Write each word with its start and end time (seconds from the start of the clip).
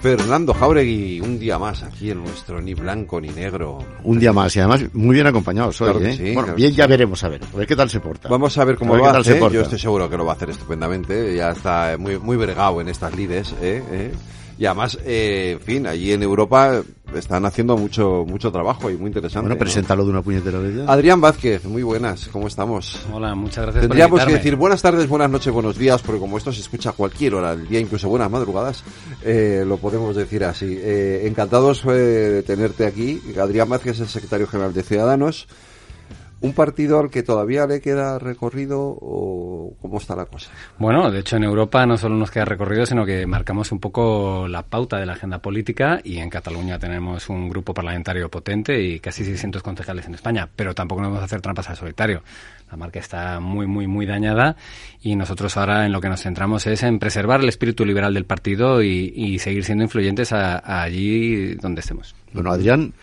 Fernando 0.00 0.54
Jauregui, 0.54 1.20
un 1.20 1.38
día 1.38 1.58
más 1.58 1.82
aquí 1.82 2.10
en 2.10 2.20
nuestro 2.24 2.58
ni 2.60 2.72
blanco 2.72 3.20
ni 3.20 3.28
negro. 3.28 3.78
Un 4.02 4.18
día 4.18 4.32
más 4.32 4.56
y 4.56 4.60
además 4.60 4.84
muy 4.94 5.14
bien 5.14 5.26
acompañados 5.26 5.78
hoy, 5.82 5.90
Claro 5.90 6.06
¿eh? 6.06 6.14
sí, 6.16 6.22
bueno, 6.32 6.40
claro 6.42 6.54
bien 6.56 6.72
ya 6.72 6.84
sí. 6.84 6.90
veremos 6.90 7.22
a 7.22 7.28
ver, 7.28 7.40
a 7.52 7.56
ver 7.56 7.66
qué 7.66 7.76
tal 7.76 7.90
se 7.90 8.00
porta. 8.00 8.28
Vamos 8.30 8.56
a 8.56 8.64
ver 8.64 8.76
cómo 8.76 8.94
A 8.94 8.96
ver 8.96 9.02
lo 9.04 9.08
qué 9.08 9.12
tal 9.12 9.24
se 9.24 9.30
hace. 9.32 9.40
porta. 9.40 9.54
Yo 9.56 9.60
estoy 9.62 9.78
seguro 9.78 10.08
que 10.08 10.16
lo 10.16 10.24
va 10.24 10.32
a 10.32 10.36
hacer 10.36 10.48
estupendamente. 10.50 11.36
Ya 11.36 11.50
está 11.50 11.96
muy 11.98 12.18
muy 12.18 12.38
vergado 12.38 12.80
en 12.80 12.88
estas 12.88 13.14
lides, 13.14 13.54
¿eh? 13.60 14.10
Y 14.60 14.66
además, 14.66 14.98
eh, 15.06 15.52
en 15.52 15.60
fin, 15.60 15.86
allí 15.86 16.12
en 16.12 16.22
Europa 16.22 16.82
están 17.14 17.46
haciendo 17.46 17.78
mucho 17.78 18.26
mucho 18.28 18.52
trabajo 18.52 18.90
y 18.90 18.96
muy 18.98 19.06
interesante. 19.06 19.40
bueno, 19.40 19.54
¿no? 19.54 19.58
preséntalo 19.58 20.04
de 20.04 20.10
una 20.10 20.20
puñetera 20.20 20.58
vez. 20.58 20.86
Adrián 20.86 21.18
Vázquez, 21.18 21.64
muy 21.64 21.82
buenas, 21.82 22.28
¿cómo 22.28 22.46
estamos? 22.46 23.00
Hola, 23.10 23.34
muchas 23.34 23.64
gracias 23.64 23.80
Tendríamos 23.80 24.20
por 24.20 24.28
que 24.28 24.34
decir 24.34 24.56
buenas 24.56 24.82
tardes, 24.82 25.08
buenas 25.08 25.30
noches, 25.30 25.50
buenos 25.50 25.78
días, 25.78 26.02
porque 26.02 26.20
como 26.20 26.36
esto 26.36 26.52
se 26.52 26.60
escucha 26.60 26.90
a 26.90 26.92
cualquier 26.92 27.36
hora 27.36 27.56
del 27.56 27.68
día, 27.68 27.80
incluso 27.80 28.10
buenas 28.10 28.30
madrugadas, 28.30 28.84
eh, 29.24 29.64
lo 29.66 29.78
podemos 29.78 30.14
decir 30.14 30.44
así. 30.44 30.76
Eh, 30.78 31.22
encantados 31.24 31.82
eh, 31.86 31.92
de 31.92 32.42
tenerte 32.42 32.84
aquí. 32.84 33.18
Adrián 33.40 33.70
Vázquez 33.70 33.94
es 33.94 34.00
el 34.00 34.08
secretario 34.08 34.46
general 34.46 34.74
de 34.74 34.82
Ciudadanos. 34.82 35.48
¿Un 36.42 36.54
partido 36.54 36.98
al 36.98 37.10
que 37.10 37.22
todavía 37.22 37.66
le 37.66 37.82
queda 37.82 38.18
recorrido 38.18 38.80
o 38.80 39.74
cómo 39.82 39.98
está 39.98 40.16
la 40.16 40.24
cosa? 40.24 40.50
Bueno, 40.78 41.10
de 41.10 41.20
hecho 41.20 41.36
en 41.36 41.44
Europa 41.44 41.84
no 41.84 41.98
solo 41.98 42.14
nos 42.16 42.30
queda 42.30 42.46
recorrido, 42.46 42.86
sino 42.86 43.04
que 43.04 43.26
marcamos 43.26 43.70
un 43.72 43.78
poco 43.78 44.48
la 44.48 44.62
pauta 44.62 44.96
de 44.98 45.04
la 45.04 45.12
agenda 45.12 45.40
política 45.40 46.00
y 46.02 46.16
en 46.16 46.30
Cataluña 46.30 46.78
tenemos 46.78 47.28
un 47.28 47.50
grupo 47.50 47.74
parlamentario 47.74 48.30
potente 48.30 48.80
y 48.82 49.00
casi 49.00 49.22
600 49.24 49.62
concejales 49.62 50.06
en 50.06 50.14
España, 50.14 50.48
pero 50.56 50.74
tampoco 50.74 51.02
nos 51.02 51.10
vamos 51.10 51.20
a 51.22 51.26
hacer 51.26 51.42
trampas 51.42 51.68
al 51.68 51.76
solitario. 51.76 52.22
La 52.70 52.76
marca 52.78 53.00
está 53.00 53.38
muy, 53.40 53.66
muy, 53.66 53.86
muy 53.86 54.06
dañada 54.06 54.56
y 55.02 55.16
nosotros 55.16 55.56
ahora 55.58 55.84
en 55.84 55.92
lo 55.92 56.00
que 56.00 56.08
nos 56.08 56.22
centramos 56.22 56.66
es 56.66 56.82
en 56.84 56.98
preservar 56.98 57.40
el 57.42 57.50
espíritu 57.50 57.84
liberal 57.84 58.14
del 58.14 58.24
partido 58.24 58.82
y, 58.82 59.12
y 59.14 59.38
seguir 59.40 59.64
siendo 59.64 59.84
influyentes 59.84 60.32
a- 60.32 60.56
a 60.58 60.82
allí 60.82 61.54
donde 61.56 61.80
estemos. 61.80 62.14
Bueno, 62.32 62.50
Adrián, 62.50 62.94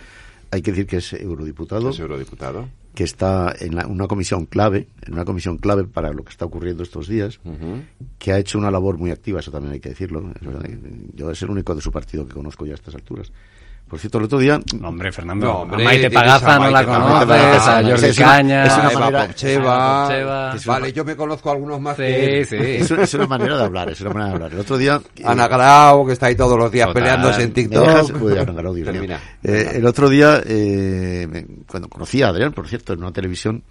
hay 0.49 0.63
que 0.63 0.71
decir 0.71 0.87
que 0.87 0.97
es 0.97 1.13
eurodiputado, 1.13 1.89
Es 1.91 1.99
eurodiputado. 1.99 2.67
Que 2.97 3.03
está 3.03 3.53
en 3.59 3.75
la- 3.75 3.85
una 3.85 4.07
comisión 4.07 4.47
clave, 4.47 4.87
en 5.05 5.13
una 5.13 5.23
comisión 5.23 5.59
clave 5.59 5.83
para 5.83 6.11
lo 6.13 6.23
que 6.23 6.31
está 6.31 6.45
ocurriendo 6.45 6.81
estos 6.81 7.07
días, 7.07 7.39
que 8.17 8.31
ha 8.31 8.39
hecho 8.39 8.57
una 8.57 8.71
labor 8.71 8.97
muy 8.97 9.11
activa, 9.11 9.39
eso 9.39 9.51
también 9.51 9.73
hay 9.73 9.79
que 9.79 9.89
decirlo. 9.89 10.33
Yo 11.13 11.29
es 11.29 11.39
el 11.43 11.51
único 11.51 11.75
de 11.75 11.81
su 11.81 11.91
partido 11.91 12.25
que 12.27 12.33
conozco 12.33 12.65
ya 12.65 12.71
a 12.71 12.75
estas 12.75 12.95
alturas. 12.95 13.31
Por 13.87 13.99
cierto, 13.99 14.17
el 14.17 14.25
otro 14.25 14.37
día... 14.39 14.59
No, 14.81 14.89
hombre, 14.89 15.13
Fernando, 15.13 15.45
No, 15.45 15.53
hombre, 15.59 15.81
a 15.81 15.85
Maite 15.85 16.11
Pagaza 16.11 16.55
a 16.55 16.59
no 16.59 16.65
la 16.69 16.83
Maite 16.83 17.25
Pagaza, 17.25 17.25
conoces, 17.25 17.67
a 17.67 17.79
es 17.79 17.87
Jordi 17.87 18.05
una- 18.21 18.27
Caña, 18.31 18.65
es 18.65 18.73
una 18.77 18.99
manera-. 18.99 19.25
Es 19.25 19.55
una- 20.65 20.73
Vale, 20.73 20.91
yo 20.93 21.05
me 21.05 21.15
conozco 21.15 21.49
a 21.49 21.53
algunos 21.53 21.79
más 21.79 21.95
Sí, 21.95 22.03
que 22.03 22.45
sí. 22.49 22.55
Es, 22.59 22.91
una- 22.91 23.03
es 23.03 23.13
una 23.13 23.27
manera 23.27 23.57
de 23.57 23.63
hablar, 23.63 23.89
es 23.89 24.01
una 24.01 24.09
manera 24.09 24.27
de 24.29 24.33
hablar. 24.35 24.53
El 24.53 24.59
otro 24.59 24.77
día... 24.77 25.01
eh, 25.15 25.23
Ana 25.25 25.47
Grau, 25.47 26.05
que 26.05 26.11
está 26.13 26.25
ahí 26.25 26.35
todos 26.35 26.57
los 26.59 26.69
días 26.69 26.87
Total. 26.87 27.01
peleándose 27.01 27.41
en 27.43 27.47
¿Me 27.49 27.53
TikTok. 27.53 27.87
dejas? 27.87 28.11
Uy, 28.21 28.37
Ana 28.37 28.51
Garau, 28.51 28.73
Dios 28.73 28.93
mío. 28.93 29.17
Eh, 29.43 29.71
el 29.75 29.85
otro 29.85 30.09
día, 30.09 30.41
eh, 30.45 31.45
cuando 31.65 31.87
conocí 31.87 32.21
a 32.21 32.27
Adrián, 32.27 32.51
por 32.51 32.67
cierto, 32.67 32.91
en 32.91 32.99
una 32.99 33.13
televisión, 33.13 33.63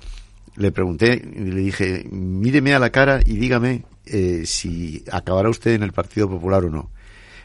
le 0.57 0.73
pregunté 0.73 1.13
y 1.13 1.41
le 1.41 1.61
dije, 1.61 2.07
míreme 2.11 2.75
a 2.75 2.79
la 2.79 2.89
cara 2.89 3.21
y 3.23 3.37
dígame 3.37 3.85
eh, 4.07 4.45
si 4.47 5.05
acabará 5.13 5.51
usted 5.51 5.73
en 5.73 5.83
el 5.83 5.93
Partido 5.93 6.27
Popular 6.27 6.65
o 6.65 6.71
no. 6.71 6.91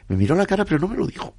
Me 0.08 0.16
miró 0.16 0.36
a 0.36 0.38
la 0.38 0.46
cara, 0.46 0.64
pero 0.64 0.80
no 0.80 0.88
me 0.88 0.96
lo 0.96 1.06
dijo. 1.06 1.34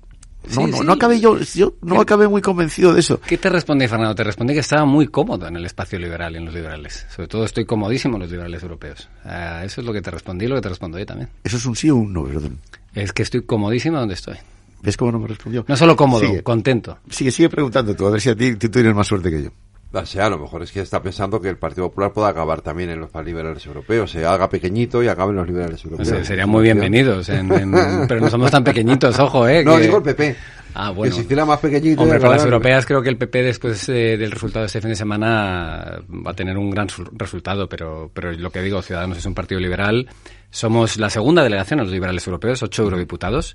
No, 0.44 0.50
Sí, 0.66 0.70
no, 0.72 0.76
sí. 0.78 0.84
no 0.84 0.92
acabé 0.92 1.20
yo, 1.20 1.38
yo 1.38 1.74
no 1.82 2.00
acabé 2.00 2.26
muy 2.28 2.42
convencido 2.42 2.92
de 2.92 3.00
eso. 3.00 3.20
¿Qué 3.20 3.38
te 3.38 3.48
respondí, 3.48 3.86
Fernando? 3.86 4.14
Te 4.14 4.24
respondí 4.24 4.54
que 4.54 4.60
estaba 4.60 4.84
muy 4.84 5.06
cómodo 5.06 5.46
en 5.46 5.56
el 5.56 5.64
espacio 5.64 5.98
liberal 5.98 6.34
y 6.34 6.38
en 6.38 6.46
los 6.46 6.54
liberales. 6.54 7.06
Sobre 7.14 7.28
todo 7.28 7.44
estoy 7.44 7.64
comodísimo 7.64 8.16
en 8.16 8.22
los 8.22 8.30
liberales 8.30 8.62
europeos. 8.62 9.08
Ah, 9.24 9.62
eso 9.64 9.80
es 9.80 9.86
lo 9.86 9.92
que 9.92 10.02
te 10.02 10.10
respondí 10.10 10.46
y 10.46 10.48
lo 10.48 10.56
que 10.56 10.62
te 10.62 10.68
respondo 10.70 10.98
yo 10.98 11.06
también. 11.06 11.28
¿Eso 11.44 11.56
es 11.58 11.64
un 11.66 11.76
sí 11.76 11.90
o 11.90 11.96
un 11.96 12.12
no, 12.12 12.24
perdón? 12.24 12.58
Es 12.94 13.12
que 13.12 13.22
estoy 13.22 13.42
comodísimo 13.42 13.98
donde 13.98 14.14
estoy. 14.14 14.36
¿Ves 14.82 14.96
cómo 14.96 15.12
no 15.12 15.20
me 15.20 15.28
respondió? 15.28 15.64
No 15.68 15.76
solo 15.76 15.94
cómodo, 15.94 16.20
Sigue, 16.26 16.42
contento. 16.42 16.98
sigue, 17.08 17.30
sigue 17.30 17.48
preguntando 17.48 17.94
tú, 17.94 18.06
a 18.06 18.10
ver 18.10 18.20
si 18.20 18.30
a 18.30 18.34
ti 18.34 18.56
tú 18.56 18.68
tienes 18.68 18.94
más 18.96 19.06
suerte 19.06 19.30
que 19.30 19.44
yo. 19.44 19.50
O 19.94 20.06
sea, 20.06 20.26
a 20.26 20.30
lo 20.30 20.38
mejor 20.38 20.62
es 20.62 20.72
que 20.72 20.80
está 20.80 21.02
pensando 21.02 21.40
que 21.40 21.48
el 21.50 21.58
Partido 21.58 21.88
Popular 21.88 22.12
pueda 22.12 22.28
acabar 22.28 22.62
también 22.62 22.88
en 22.90 23.00
los 23.00 23.10
liberales 23.24 23.64
europeos. 23.66 24.10
Se 24.10 24.24
haga 24.24 24.48
pequeñito 24.48 25.02
y 25.02 25.08
acabe 25.08 25.30
en 25.32 25.36
los 25.36 25.46
liberales 25.46 25.84
europeos. 25.84 26.08
Se- 26.08 26.24
serían 26.24 26.48
muy 26.48 26.62
bienvenidos, 26.62 27.28
en- 27.28 27.52
en- 27.52 27.72
pero 28.08 28.20
no 28.20 28.30
somos 28.30 28.50
tan 28.50 28.64
pequeñitos, 28.64 29.18
ojo, 29.18 29.46
¿eh? 29.46 29.62
No, 29.64 29.76
que- 29.76 29.82
digo 29.82 29.98
el 29.98 30.02
PP. 30.02 30.36
Ah, 30.74 30.88
Que 30.88 30.94
bueno. 30.96 31.14
se 31.14 31.20
hiciera 31.20 31.44
más 31.44 31.58
pequeñito. 31.60 32.00
Hombre, 32.00 32.18
para 32.18 32.36
las 32.36 32.44
europeas 32.44 32.86
creo 32.86 33.02
que 33.02 33.10
el 33.10 33.18
PP 33.18 33.42
después 33.42 33.86
eh, 33.90 34.16
del 34.16 34.30
resultado 34.30 34.62
de 34.62 34.66
este 34.68 34.80
fin 34.80 34.88
de 34.88 34.96
semana 34.96 35.98
va 36.26 36.30
a 36.30 36.34
tener 36.34 36.56
un 36.56 36.70
gran 36.70 36.88
sul- 36.88 37.10
resultado, 37.12 37.68
pero, 37.68 38.10
pero 38.14 38.32
lo 38.32 38.50
que 38.50 38.62
digo, 38.62 38.80
Ciudadanos 38.80 39.18
es 39.18 39.26
un 39.26 39.34
partido 39.34 39.60
liberal. 39.60 40.08
Somos 40.48 40.96
la 40.96 41.10
segunda 41.10 41.42
delegación 41.42 41.80
a 41.80 41.82
los 41.82 41.92
liberales 41.92 42.26
europeos, 42.26 42.62
ocho 42.62 42.84
eurodiputados, 42.84 43.54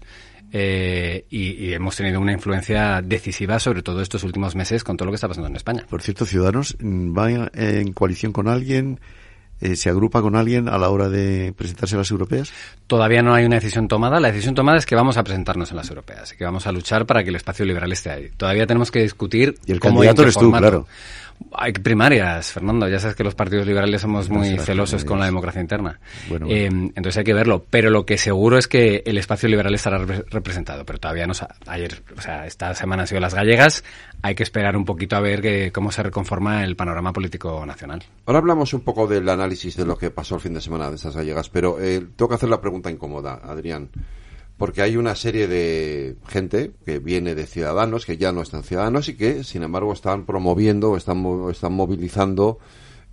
eh, 0.53 1.25
y, 1.29 1.65
y 1.65 1.73
hemos 1.73 1.95
tenido 1.95 2.19
una 2.19 2.31
influencia 2.33 3.01
decisiva 3.01 3.59
sobre 3.59 3.81
todo 3.83 4.01
estos 4.01 4.23
últimos 4.23 4.55
meses 4.55 4.83
con 4.83 4.95
todo 4.97 5.07
lo 5.07 5.11
que 5.11 5.15
está 5.15 5.27
pasando 5.27 5.49
en 5.49 5.55
España. 5.55 5.85
Por 5.89 6.01
cierto, 6.01 6.25
Ciudadanos 6.25 6.75
mm, 6.79 7.17
va 7.17 7.31
en- 7.31 7.93
coalición 7.93 8.31
con 8.31 8.47
alguien, 8.47 8.99
eh, 9.59 9.75
se 9.75 9.89
agrupa 9.89 10.21
con 10.21 10.35
alguien 10.35 10.69
a 10.69 10.77
la 10.77 10.89
hora 10.89 11.09
de 11.09 11.53
presentarse 11.57 11.95
a 11.95 11.97
las 11.99 12.11
europeas. 12.11 12.51
Todavía 12.85 13.21
no 13.23 13.33
hay 13.33 13.43
una 13.45 13.55
decisión 13.55 13.87
tomada. 13.87 14.19
La 14.19 14.29
decisión 14.31 14.55
tomada 14.55 14.77
es 14.77 14.85
que 14.85 14.95
vamos 14.95 15.17
a 15.17 15.23
presentarnos 15.23 15.71
en 15.71 15.77
las 15.77 15.89
europeas 15.89 16.31
y 16.33 16.37
que 16.37 16.43
vamos 16.45 16.67
a 16.67 16.71
luchar 16.71 17.05
para 17.05 17.23
que 17.23 17.29
el 17.29 17.35
espacio 17.35 17.65
liberal 17.65 17.91
esté 17.91 18.11
ahí. 18.11 18.29
Todavía 18.37 18.67
tenemos 18.67 18.91
que 18.91 18.99
discutir 19.01 19.55
Y 19.65 19.71
el 19.71 19.79
cómo 19.79 19.95
candidato 19.95 20.21
eres 20.21 20.37
tú, 20.37 20.51
claro. 20.51 20.87
Hay 21.53 21.71
primarias, 21.71 22.51
Fernando. 22.51 22.87
Ya 22.89 22.99
sabes 22.99 23.15
que 23.15 23.23
los 23.23 23.33
partidos 23.35 23.65
liberales 23.65 24.01
somos 24.01 24.29
muy 24.29 24.47
Gracias, 24.47 24.65
celosos 24.65 25.05
con 25.05 25.19
la 25.19 25.25
democracia 25.25 25.61
interna. 25.61 25.99
Bueno, 26.29 26.47
Eh, 26.49 26.67
bueno. 26.69 26.91
entonces 26.95 27.17
hay 27.17 27.23
que 27.23 27.33
verlo. 27.33 27.65
Pero 27.69 27.89
lo 27.89 28.05
que 28.05 28.17
seguro 28.17 28.57
es 28.57 28.67
que 28.67 29.01
el 29.05 29.17
espacio 29.17 29.47
liberal 29.47 29.73
estará 29.73 29.97
repre- 29.99 30.25
representado. 30.29 30.85
Pero 30.85 30.99
todavía 30.99 31.25
no. 31.25 31.33
Ayer, 31.67 32.01
o 32.17 32.21
sea, 32.21 32.45
esta 32.45 32.73
semana 32.75 33.03
han 33.03 33.07
sido 33.07 33.21
las 33.21 33.33
gallegas. 33.33 33.83
Hay 34.21 34.35
que 34.35 34.43
esperar 34.43 34.75
un 34.75 34.85
poquito 34.85 35.15
a 35.15 35.19
ver 35.21 35.41
que, 35.41 35.71
cómo 35.71 35.91
se 35.91 36.03
reconforma 36.03 36.63
el 36.63 36.75
panorama 36.75 37.13
político 37.13 37.65
nacional. 37.65 38.03
Ahora 38.25 38.39
hablamos 38.39 38.73
un 38.73 38.81
poco 38.81 39.07
del 39.07 39.27
análisis 39.29 39.77
de 39.77 39.85
lo 39.85 39.97
que 39.97 40.11
pasó 40.11 40.35
el 40.35 40.41
fin 40.41 40.53
de 40.53 40.61
semana 40.61 40.89
de 40.89 40.95
esas 40.95 41.15
gallegas, 41.15 41.49
pero 41.49 41.79
eh, 41.79 42.05
tengo 42.15 42.29
que 42.29 42.35
hacer 42.35 42.49
la 42.49 42.59
pregunta 42.59 42.91
incómoda, 42.91 43.39
Adrián. 43.43 43.89
Porque 44.57 44.81
hay 44.81 44.97
una 44.97 45.16
serie 45.16 45.47
de 45.47 46.16
gente 46.28 46.72
que 46.84 47.00
viene 47.00 47.35
de 47.35 47.45
ciudadanos, 47.45 48.06
que 48.06 48.18
ya 48.18 48.31
no 48.31 48.41
están 48.41 48.63
ciudadanos 48.63 49.07
y 49.07 49.16
que, 49.16 49.44
sin 49.44 49.63
embargo, 49.63 49.94
están 49.94 50.25
promoviendo, 50.25 50.91
o 50.91 50.97
están, 50.97 51.23
están 51.51 51.73
movilizando 51.73 52.57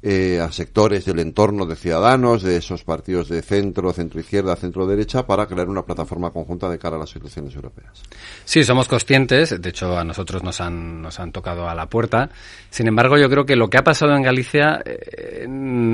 eh, 0.07 0.39
a 0.39 0.53
sectores 0.53 1.07
del 1.07 1.19
entorno 1.19 1.65
de 1.65 1.77
ciudadanos, 1.77 2.43
de 2.43 2.59
esos 2.59 2.85
partidos 2.85 3.31
de 3.31 3.41
centro, 3.41 3.91
centro 3.95 4.21
izquierda, 4.21 4.55
centro 4.55 4.87
derecha, 4.87 5.27
para 5.27 5.47
crear 5.47 5.67
una 5.67 5.81
plataforma 5.81 6.31
conjunta 6.31 6.69
de 6.69 6.79
cara 6.79 6.97
a 6.97 6.99
las 6.99 7.17
elecciones 7.17 7.55
europeas. 7.55 8.03
Sí, 8.45 8.65
somos 8.65 8.87
conscientes, 8.87 9.59
de 9.59 9.69
hecho 9.71 9.97
a 9.97 10.05
nosotros 10.05 10.43
nos 10.43 10.61
han, 10.61 11.01
nos 11.01 11.19
han 11.21 11.33
tocado 11.33 11.71
a 11.71 11.75
la 11.75 11.89
puerta. 11.89 12.29
Sin 12.69 12.87
embargo, 12.87 13.17
yo 13.17 13.31
creo 13.31 13.47
que 13.47 13.57
lo 13.57 13.71
que 13.71 13.79
ha 13.79 13.83
pasado 13.83 14.15
en 14.15 14.23
Galicia 14.23 14.83
eh, 14.85 15.47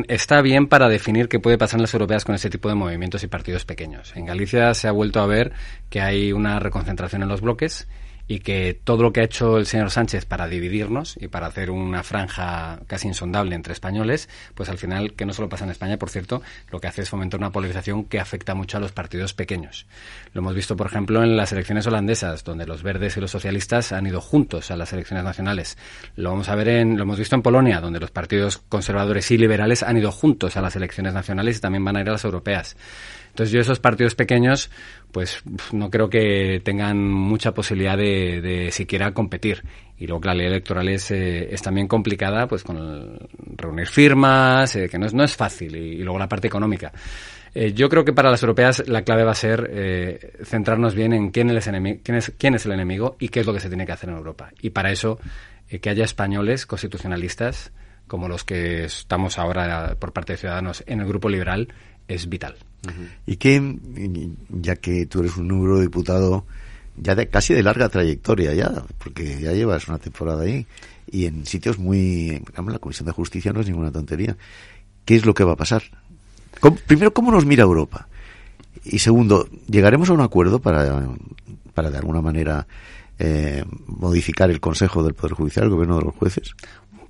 está 0.08 0.42
bien 0.42 0.66
para 0.66 0.88
definir 0.88 1.28
qué 1.28 1.38
puede 1.38 1.56
pasar 1.56 1.78
en 1.78 1.82
las 1.82 1.94
europeas 1.94 2.24
con 2.24 2.34
este 2.34 2.50
tipo 2.50 2.68
de 2.68 2.74
movimientos 2.74 3.22
y 3.22 3.28
partidos 3.28 3.64
pequeños. 3.64 4.12
En 4.16 4.26
Galicia 4.26 4.74
se 4.74 4.88
ha 4.88 4.92
vuelto 4.92 5.20
a 5.20 5.26
ver 5.26 5.52
que 5.88 6.00
hay 6.00 6.32
una 6.32 6.58
reconcentración 6.58 7.22
en 7.22 7.28
los 7.28 7.42
bloques 7.42 7.86
y 8.30 8.38
que 8.38 8.78
todo 8.84 9.02
lo 9.02 9.12
que 9.12 9.22
ha 9.22 9.24
hecho 9.24 9.58
el 9.58 9.66
señor 9.66 9.90
Sánchez 9.90 10.24
para 10.24 10.46
dividirnos 10.46 11.16
y 11.20 11.26
para 11.26 11.48
hacer 11.48 11.68
una 11.68 12.04
franja 12.04 12.78
casi 12.86 13.08
insondable 13.08 13.56
entre 13.56 13.72
españoles, 13.72 14.28
pues 14.54 14.68
al 14.68 14.78
final, 14.78 15.14
que 15.14 15.26
no 15.26 15.32
solo 15.32 15.48
pasa 15.48 15.64
en 15.64 15.72
España, 15.72 15.96
por 15.96 16.10
cierto, 16.10 16.40
lo 16.70 16.80
que 16.80 16.86
hace 16.86 17.02
es 17.02 17.10
fomentar 17.10 17.40
una 17.40 17.50
polarización 17.50 18.04
que 18.04 18.20
afecta 18.20 18.54
mucho 18.54 18.76
a 18.76 18.80
los 18.80 18.92
partidos 18.92 19.34
pequeños. 19.34 19.88
Lo 20.32 20.42
hemos 20.42 20.54
visto, 20.54 20.76
por 20.76 20.86
ejemplo, 20.86 21.24
en 21.24 21.36
las 21.36 21.50
elecciones 21.50 21.88
holandesas, 21.88 22.44
donde 22.44 22.68
los 22.68 22.84
verdes 22.84 23.16
y 23.16 23.20
los 23.20 23.32
socialistas 23.32 23.90
han 23.90 24.06
ido 24.06 24.20
juntos 24.20 24.70
a 24.70 24.76
las 24.76 24.92
elecciones 24.92 25.24
nacionales. 25.24 25.76
Lo 26.14 26.30
vamos 26.30 26.48
a 26.50 26.54
ver 26.54 26.68
en, 26.68 26.96
lo 26.96 27.02
hemos 27.02 27.18
visto 27.18 27.34
en 27.34 27.42
Polonia, 27.42 27.80
donde 27.80 27.98
los 27.98 28.12
partidos 28.12 28.58
conservadores 28.58 29.28
y 29.32 29.38
liberales 29.38 29.82
han 29.82 29.96
ido 29.96 30.12
juntos 30.12 30.56
a 30.56 30.60
las 30.60 30.76
elecciones 30.76 31.14
nacionales 31.14 31.56
y 31.56 31.60
también 31.60 31.84
van 31.84 31.96
a 31.96 32.02
ir 32.02 32.08
a 32.08 32.12
las 32.12 32.24
europeas. 32.24 32.76
Entonces 33.30 33.52
yo 33.52 33.60
esos 33.60 33.80
partidos 33.80 34.14
pequeños, 34.14 34.70
pues 35.10 35.42
no 35.72 35.90
creo 35.90 36.10
que 36.10 36.60
tengan 36.64 37.02
mucha 37.02 37.52
posibilidad 37.52 37.96
de, 37.96 38.40
de 38.40 38.70
siquiera 38.70 39.12
competir. 39.12 39.62
Y 39.98 40.06
luego 40.06 40.22
la 40.24 40.34
ley 40.34 40.46
electoral 40.46 40.88
es, 40.88 41.10
eh, 41.10 41.52
es 41.52 41.62
también 41.62 41.88
complicada, 41.88 42.46
pues 42.46 42.62
con 42.62 43.18
reunir 43.56 43.86
firmas, 43.86 44.74
eh, 44.76 44.88
que 44.88 44.98
no 44.98 45.06
es, 45.06 45.14
no 45.14 45.24
es 45.24 45.36
fácil. 45.36 45.76
Y, 45.76 46.02
luego 46.02 46.18
la 46.18 46.28
parte 46.28 46.46
económica. 46.46 46.92
Eh, 47.54 47.72
yo 47.72 47.88
creo 47.88 48.04
que 48.04 48.12
para 48.12 48.30
las 48.30 48.42
europeas 48.42 48.86
la 48.86 49.02
clave 49.02 49.24
va 49.24 49.32
a 49.32 49.34
ser 49.34 49.68
eh, 49.72 50.32
centrarnos 50.44 50.94
bien 50.94 51.12
en 51.12 51.30
quién 51.30 51.50
es, 51.50 51.64
quién, 52.02 52.16
es, 52.16 52.32
quién 52.38 52.54
es 52.54 52.66
el 52.66 52.72
enemigo 52.72 53.16
y 53.18 53.28
qué 53.28 53.40
es 53.40 53.46
lo 53.46 53.52
que 53.52 53.60
se 53.60 53.68
tiene 53.68 53.86
que 53.86 53.92
hacer 53.92 54.10
en 54.10 54.16
Europa. 54.16 54.52
Y 54.60 54.70
para 54.70 54.92
eso, 54.92 55.18
eh, 55.68 55.80
que 55.80 55.90
haya 55.90 56.04
españoles 56.04 56.66
constitucionalistas 56.66 57.72
como 58.06 58.28
los 58.28 58.44
que 58.44 58.84
estamos 58.84 59.38
ahora 59.38 59.96
por 59.98 60.12
parte 60.12 60.32
de 60.32 60.38
Ciudadanos 60.38 60.82
en 60.86 61.00
el 61.00 61.06
grupo 61.06 61.28
liberal 61.28 61.68
es 62.08 62.28
vital. 62.28 62.56
Y 63.26 63.36
que, 63.36 63.78
ya 64.48 64.76
que 64.76 65.06
tú 65.06 65.20
eres 65.20 65.36
un 65.36 65.50
eurodiputado 65.50 66.46
ya 66.96 67.14
de, 67.14 67.28
casi 67.28 67.54
de 67.54 67.62
larga 67.62 67.88
trayectoria 67.88 68.54
ya, 68.54 68.84
porque 68.98 69.40
ya 69.40 69.52
llevas 69.52 69.88
una 69.88 69.98
temporada 69.98 70.42
ahí, 70.42 70.66
y 71.10 71.26
en 71.26 71.46
sitios 71.46 71.78
muy... 71.78 72.42
la 72.54 72.78
Comisión 72.78 73.06
de 73.06 73.12
Justicia 73.12 73.52
no 73.52 73.60
es 73.60 73.66
ninguna 73.66 73.90
tontería. 73.90 74.36
¿Qué 75.04 75.16
es 75.16 75.26
lo 75.26 75.34
que 75.34 75.44
va 75.44 75.52
a 75.52 75.56
pasar? 75.56 75.82
primero, 76.86 77.12
¿cómo 77.12 77.30
nos 77.30 77.46
mira 77.46 77.62
Europa? 77.62 78.08
Y 78.84 78.98
segundo, 78.98 79.48
¿llegaremos 79.66 80.10
a 80.10 80.12
un 80.12 80.20
acuerdo 80.20 80.60
para, 80.60 81.08
para 81.74 81.90
de 81.90 81.98
alguna 81.98 82.20
manera 82.20 82.66
eh, 83.18 83.64
modificar 83.86 84.50
el 84.50 84.60
Consejo 84.60 85.02
del 85.02 85.14
Poder 85.14 85.32
Judicial, 85.32 85.64
el 85.64 85.70
gobierno 85.70 85.98
de 85.98 86.04
los 86.04 86.14
jueces? 86.14 86.54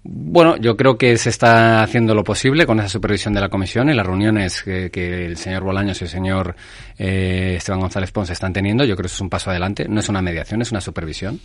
Bueno, 0.03 0.57
yo 0.57 0.77
creo 0.77 0.97
que 0.97 1.19
se 1.19 1.29
está 1.29 1.83
haciendo 1.83 2.15
lo 2.15 2.25
posible 2.25 2.65
con 2.65 2.79
esa 2.79 2.89
supervisión 2.89 3.35
de 3.35 3.41
la 3.41 3.51
comisión 3.51 3.91
y 3.91 3.95
las 3.95 4.07
reuniones 4.07 4.63
que, 4.63 5.27
el 5.27 5.37
señor 5.37 5.63
Bolaños 5.63 6.01
y 6.01 6.05
el 6.05 6.11
señor 6.11 6.57
eh, 6.99 7.55
Esteban 7.59 7.81
González 7.81 8.11
Pons 8.11 8.31
están 8.31 8.53
teniendo. 8.53 8.85
Yo 8.85 8.97
creo 8.97 9.05
que 9.05 9.09
eso 9.09 9.17
es 9.17 9.21
un 9.21 9.29
paso 9.29 9.51
adelante. 9.51 9.87
No 9.89 10.01
es 10.01 10.09
una 10.09 10.23
mediación, 10.23 10.63
es 10.63 10.71
una 10.71 10.81
supervisión. 10.81 11.39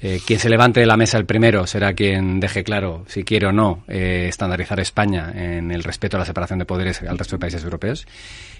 Eh, 0.00 0.20
quien 0.24 0.38
se 0.38 0.50
levante 0.50 0.80
de 0.80 0.86
la 0.86 0.96
mesa 0.96 1.16
el 1.18 1.24
primero 1.24 1.66
será 1.66 1.94
quien 1.94 2.38
deje 2.38 2.62
claro 2.62 3.04
si 3.08 3.24
quiere 3.24 3.46
o 3.46 3.52
no 3.52 3.82
eh, 3.88 4.26
estandarizar 4.28 4.78
España 4.78 5.32
en 5.34 5.72
el 5.72 5.82
respeto 5.82 6.16
a 6.16 6.20
la 6.20 6.26
separación 6.26 6.60
de 6.60 6.66
poderes 6.66 7.02
al 7.02 7.18
resto 7.18 7.36
de 7.36 7.40
países 7.40 7.64
europeos. 7.64 8.06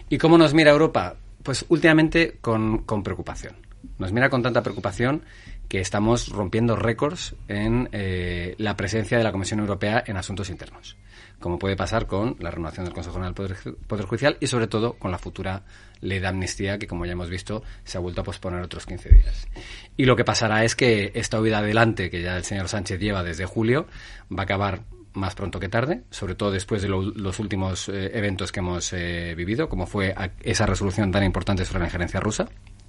¿Y 0.08 0.16
cómo 0.18 0.38
nos 0.38 0.54
mira 0.54 0.70
Europa? 0.70 1.16
Pues 1.42 1.66
últimamente 1.68 2.38
con, 2.40 2.78
con 2.78 3.02
preocupación. 3.02 3.54
Nos 3.98 4.10
mira 4.10 4.30
con 4.30 4.42
tanta 4.42 4.62
preocupación 4.62 5.22
que 5.68 5.80
estamos 5.80 6.28
rompiendo 6.28 6.76
récords 6.76 7.36
en 7.46 7.88
eh, 7.92 8.54
la 8.58 8.76
presencia 8.76 9.18
de 9.18 9.24
la 9.24 9.32
Comisión 9.32 9.60
Europea 9.60 10.02
en 10.06 10.16
asuntos 10.16 10.48
internos, 10.48 10.96
como 11.40 11.58
puede 11.58 11.76
pasar 11.76 12.06
con 12.06 12.36
la 12.40 12.50
renovación 12.50 12.86
del 12.86 12.94
Consejo 12.94 13.14
General 13.14 13.34
del 13.34 13.76
Poder, 13.86 14.06
Judicial 14.06 14.36
y 14.40 14.46
sobre 14.46 14.66
todo 14.66 14.94
con 14.94 15.10
la 15.10 15.18
futura 15.18 15.62
ley 16.00 16.20
de 16.20 16.26
amnistía 16.26 16.78
que, 16.78 16.86
como 16.86 17.04
ya 17.04 17.12
hemos 17.12 17.28
visto, 17.28 17.62
se 17.84 17.98
ha 17.98 18.00
vuelto 18.00 18.22
a 18.22 18.24
posponer 18.24 18.62
otros 18.62 18.86
15 18.86 19.10
días. 19.10 19.48
Y 19.96 20.06
lo 20.06 20.16
que 20.16 20.24
pasará 20.24 20.64
es 20.64 20.74
que 20.74 21.12
esta 21.14 21.40
huida 21.40 21.58
adelante 21.58 22.10
que 22.10 22.22
ya 22.22 22.36
el 22.36 22.44
señor 22.44 22.68
Sánchez 22.68 22.98
lleva 22.98 23.22
desde 23.22 23.44
julio 23.44 23.86
va 24.32 24.40
a 24.40 24.44
acabar 24.44 24.82
más 25.14 25.34
pronto 25.34 25.60
que 25.60 25.68
tarde, 25.68 26.04
sobre 26.10 26.34
todo 26.34 26.50
después 26.50 26.80
de 26.80 26.88
los 26.88 27.38
últimos 27.40 27.88
eh, 27.88 28.10
eventos 28.14 28.52
que 28.52 28.60
hemos 28.60 28.92
eh, 28.92 29.34
vivido, 29.36 29.68
como 29.68 29.86
fue 29.86 30.14
esa 30.40 30.64
resolución 30.64 31.10
tan 31.10 31.24
importante 31.24 31.64
sobre 31.64 31.80
la 31.80 31.86
injerencia 31.86 32.20
rusa, 32.20 32.48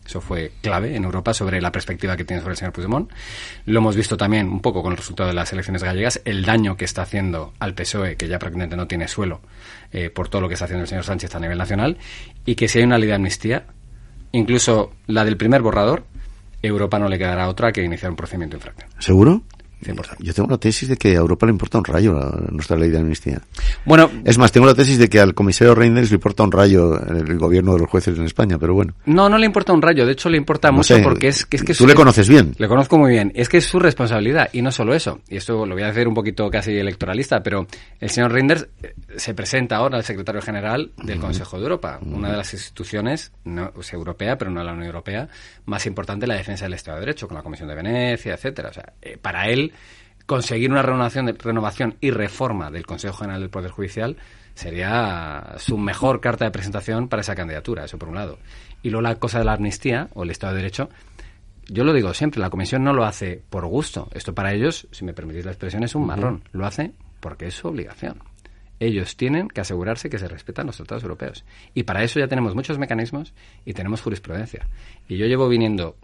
eso 0.09 0.21
fue 0.21 0.51
clave 0.61 0.95
en 0.95 1.03
Europa 1.03 1.35
sobre 1.35 1.61
la 1.61 1.71
perspectiva 1.71 2.17
que 2.17 2.25
tiene 2.25 2.41
sobre 2.41 2.53
el 2.53 2.57
señor 2.57 2.73
Puigdemont. 2.73 3.11
Lo 3.65 3.77
hemos 3.77 3.95
visto 3.95 4.17
también 4.17 4.49
un 4.49 4.59
poco 4.59 4.81
con 4.81 4.91
el 4.91 4.97
resultado 4.97 5.29
de 5.29 5.35
las 5.35 5.53
elecciones 5.53 5.83
gallegas, 5.83 6.19
el 6.25 6.43
daño 6.43 6.75
que 6.77 6.85
está 6.85 7.03
haciendo 7.03 7.53
al 7.59 7.75
PSOE, 7.75 8.15
que 8.15 8.27
ya 8.27 8.39
prácticamente 8.39 8.75
no 8.75 8.87
tiene 8.87 9.07
suelo 9.07 9.39
eh, 9.91 10.09
por 10.09 10.27
todo 10.27 10.41
lo 10.41 10.47
que 10.47 10.55
está 10.55 10.65
haciendo 10.65 10.81
el 10.81 10.87
señor 10.87 11.03
Sánchez 11.03 11.35
a 11.35 11.39
nivel 11.39 11.59
nacional, 11.59 11.99
y 12.43 12.55
que 12.55 12.67
si 12.67 12.79
hay 12.79 12.85
una 12.85 12.97
ley 12.97 13.07
de 13.07 13.13
amnistía, 13.13 13.65
incluso 14.31 14.93
la 15.05 15.23
del 15.25 15.37
primer 15.37 15.61
borrador, 15.61 16.05
Europa 16.63 16.97
no 16.97 17.07
le 17.07 17.19
quedará 17.19 17.47
otra 17.47 17.71
que 17.71 17.83
iniciar 17.83 18.09
un 18.09 18.17
procedimiento 18.17 18.57
infracción. 18.57 18.89
¿Seguro? 18.97 19.43
Yo 20.19 20.33
tengo 20.33 20.49
la 20.49 20.57
tesis 20.57 20.89
de 20.89 20.97
que 20.97 21.09
a 21.09 21.19
Europa 21.19 21.45
le 21.45 21.51
importa 21.51 21.77
un 21.77 21.85
rayo 21.85 22.13
nuestra 22.51 22.77
ley 22.77 22.89
de 22.89 22.97
amnistía. 22.97 23.41
Bueno, 23.85 24.09
es 24.25 24.37
más, 24.37 24.51
tengo 24.51 24.67
la 24.67 24.75
tesis 24.75 24.97
de 24.97 25.07
que 25.07 25.19
al 25.19 25.33
comisario 25.33 25.73
Reinders 25.73 26.11
le 26.11 26.15
importa 26.15 26.43
un 26.43 26.51
rayo 26.51 26.99
el 27.07 27.37
gobierno 27.37 27.73
de 27.73 27.79
los 27.79 27.89
jueces 27.89 28.17
en 28.17 28.25
España, 28.25 28.57
pero 28.59 28.73
bueno. 28.73 28.93
No, 29.05 29.29
no 29.29 29.37
le 29.37 29.45
importa 29.45 29.71
un 29.71 29.81
rayo, 29.81 30.05
de 30.05 30.11
hecho 30.11 30.29
le 30.29 30.37
importa 30.37 30.71
mucho 30.71 31.01
porque 31.01 31.29
es 31.29 31.45
que 31.45 31.57
es 31.57 31.63
que 31.63 31.73
tú 31.73 31.87
le 31.87 31.93
conoces 31.93 32.27
bien. 32.27 32.53
Le 32.57 32.67
conozco 32.67 32.97
muy 32.97 33.11
bien, 33.11 33.31
es 33.35 33.47
que 33.47 33.57
es 33.57 33.65
su 33.65 33.79
responsabilidad 33.79 34.49
y 34.51 34.61
no 34.61 34.71
solo 34.71 34.93
eso. 34.93 35.21
Y 35.29 35.37
esto 35.37 35.65
lo 35.65 35.75
voy 35.75 35.83
a 35.83 35.89
hacer 35.89 36.07
un 36.07 36.13
poquito 36.13 36.49
casi 36.49 36.77
electoralista, 36.77 37.41
pero 37.41 37.65
el 37.99 38.09
señor 38.09 38.33
Reinders 38.33 38.67
eh, 38.83 38.93
se 39.15 39.33
presenta 39.33 39.77
ahora 39.77 39.97
al 39.97 40.03
secretario 40.03 40.41
general 40.41 40.91
del 41.01 41.19
Consejo 41.19 41.57
de 41.57 41.63
Europa, 41.63 41.99
una 42.01 42.31
de 42.31 42.37
las 42.37 42.53
instituciones 42.53 43.31
no, 43.45 43.71
pues, 43.71 43.93
europea, 43.93 44.37
pero 44.37 44.51
no 44.51 44.63
la 44.63 44.73
Unión 44.73 44.87
Europea, 44.87 45.27
más 45.65 45.85
importante 45.85 46.25
en 46.25 46.29
la 46.29 46.35
defensa 46.35 46.65
del 46.65 46.73
Estado 46.73 46.97
de 46.97 47.05
Derecho, 47.05 47.27
con 47.27 47.37
la 47.37 47.43
Comisión 47.43 47.69
de 47.69 47.75
Venecia, 47.75 48.33
etcétera. 48.33 48.69
O 48.69 48.73
sea, 48.73 48.93
eh, 49.01 49.17
para 49.21 49.47
él 49.47 49.68
conseguir 50.25 50.69
una 50.69 50.83
renovación, 50.83 51.25
de, 51.25 51.33
renovación 51.33 51.95
y 52.01 52.11
reforma 52.11 52.69
del 52.69 52.85
Consejo 52.85 53.17
General 53.17 53.41
del 53.41 53.49
Poder 53.49 53.71
Judicial 53.71 54.17
sería 54.53 55.55
su 55.57 55.77
mejor 55.77 56.21
carta 56.21 56.45
de 56.45 56.51
presentación 56.51 57.07
para 57.07 57.21
esa 57.21 57.33
candidatura, 57.33 57.85
eso 57.85 57.97
por 57.97 58.09
un 58.09 58.15
lado. 58.15 58.37
Y 58.83 58.89
luego 58.89 59.01
la 59.01 59.15
cosa 59.15 59.39
de 59.39 59.45
la 59.45 59.53
amnistía 59.53 60.09
o 60.13 60.23
el 60.23 60.31
Estado 60.31 60.53
de 60.53 60.61
Derecho, 60.61 60.89
yo 61.67 61.83
lo 61.83 61.93
digo 61.93 62.13
siempre, 62.13 62.41
la 62.41 62.49
Comisión 62.49 62.83
no 62.83 62.93
lo 62.93 63.05
hace 63.05 63.41
por 63.49 63.65
gusto. 63.65 64.09
Esto 64.13 64.35
para 64.35 64.53
ellos, 64.53 64.87
si 64.91 65.05
me 65.05 65.13
permitís 65.13 65.45
la 65.45 65.51
expresión, 65.51 65.83
es 65.83 65.95
un 65.95 66.05
marrón. 66.05 66.43
Lo 66.51 66.65
hace 66.65 66.91
porque 67.19 67.47
es 67.47 67.55
su 67.55 67.67
obligación. 67.67 68.19
Ellos 68.79 69.17
tienen 69.17 69.47
que 69.49 69.61
asegurarse 69.61 70.09
que 70.09 70.19
se 70.19 70.27
respetan 70.27 70.67
los 70.67 70.77
tratados 70.77 71.03
europeos. 71.03 71.43
Y 71.73 71.83
para 71.83 72.03
eso 72.03 72.19
ya 72.19 72.27
tenemos 72.27 72.55
muchos 72.55 72.77
mecanismos 72.77 73.33
y 73.65 73.73
tenemos 73.73 74.01
jurisprudencia. 74.01 74.67
Y 75.07 75.17
yo 75.17 75.25
llevo 75.25 75.49
viniendo 75.49 75.97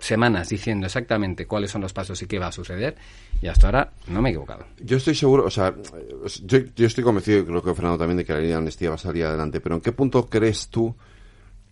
semanas 0.00 0.48
diciendo 0.48 0.86
exactamente 0.86 1.46
cuáles 1.46 1.70
son 1.70 1.80
los 1.80 1.92
pasos 1.92 2.20
y 2.22 2.26
qué 2.26 2.38
va 2.38 2.48
a 2.48 2.52
suceder 2.52 2.96
y 3.42 3.48
hasta 3.48 3.68
ahora 3.68 3.92
no 4.08 4.20
me 4.20 4.28
he 4.28 4.32
equivocado. 4.32 4.66
Yo 4.80 4.96
estoy 4.96 5.14
seguro, 5.14 5.44
o 5.44 5.50
sea, 5.50 5.74
yo, 6.44 6.86
estoy 6.86 7.04
convencido, 7.04 7.40
y 7.40 7.44
creo 7.44 7.62
que 7.62 7.74
Fernando 7.74 7.98
también, 7.98 8.18
de 8.18 8.24
que 8.24 8.32
la 8.32 8.40
ley 8.40 8.48
de 8.48 8.54
amnistía 8.54 8.90
va 8.90 8.96
a 8.96 8.98
salir 8.98 9.24
adelante, 9.24 9.60
pero 9.60 9.74
¿en 9.74 9.80
qué 9.80 9.92
punto 9.92 10.26
crees 10.28 10.68
tú, 10.68 10.94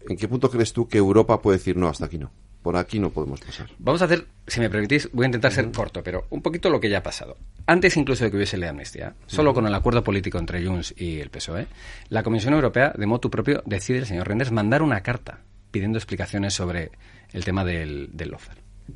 en 0.09 0.17
qué 0.17 0.29
punto 0.29 0.51
crees 0.51 0.73
tú 0.73 0.89
que 0.89 0.99
Europa 0.99 1.41
puede 1.41 1.59
decir 1.59 1.77
no, 1.77 1.89
hasta 1.89 2.07
aquí 2.07 2.19
no? 2.19 2.31
Por 2.63 2.77
aquí 2.77 2.99
no 2.99 3.11
podemos 3.11 3.41
pasar. 3.41 3.71
Vamos 3.79 4.03
a 4.03 4.07
hacer, 4.07 4.27
si 4.47 4.61
me 4.61 4.69
permitís, 4.69 5.09
voy 5.13 5.25
a 5.25 5.27
intentar 5.27 5.53
ser 5.53 5.71
corto, 5.71 6.03
pero 6.03 6.27
un 6.31 6.43
poquito 6.43 6.69
lo 6.69 6.81
que 6.81 6.91
ya 6.91 6.99
ha 6.99 7.03
pasado. 7.03 7.37
Antes 7.67 7.97
incluso 7.97 8.25
de 8.25 8.31
que 8.31 8.37
hubiese 8.37 8.57
ley 8.57 8.65
de 8.65 8.71
amnistía, 8.71 9.15
solo 9.27 9.55
con 9.55 9.67
el 9.67 9.75
acuerdo 9.75 10.03
político 10.03 10.39
entre 10.39 10.67
Junts 10.67 10.95
y 10.97 11.21
el 11.21 11.31
PSOE, 11.31 11.69
la 12.09 12.23
Comisión 12.23 12.55
Europea, 12.55 12.93
de 12.97 13.07
motu 13.07 13.31
propio, 13.31 13.63
decide 13.65 13.99
el 13.99 14.07
señor 14.07 14.27
Renders 14.27 14.51
mandar 14.51 14.83
una 14.83 15.03
carta 15.03 15.41
pidiendo 15.71 15.99
explicaciones 15.99 16.55
sobre 16.55 16.91
el 17.33 17.45
tema 17.45 17.65
del, 17.65 18.11
del 18.13 18.35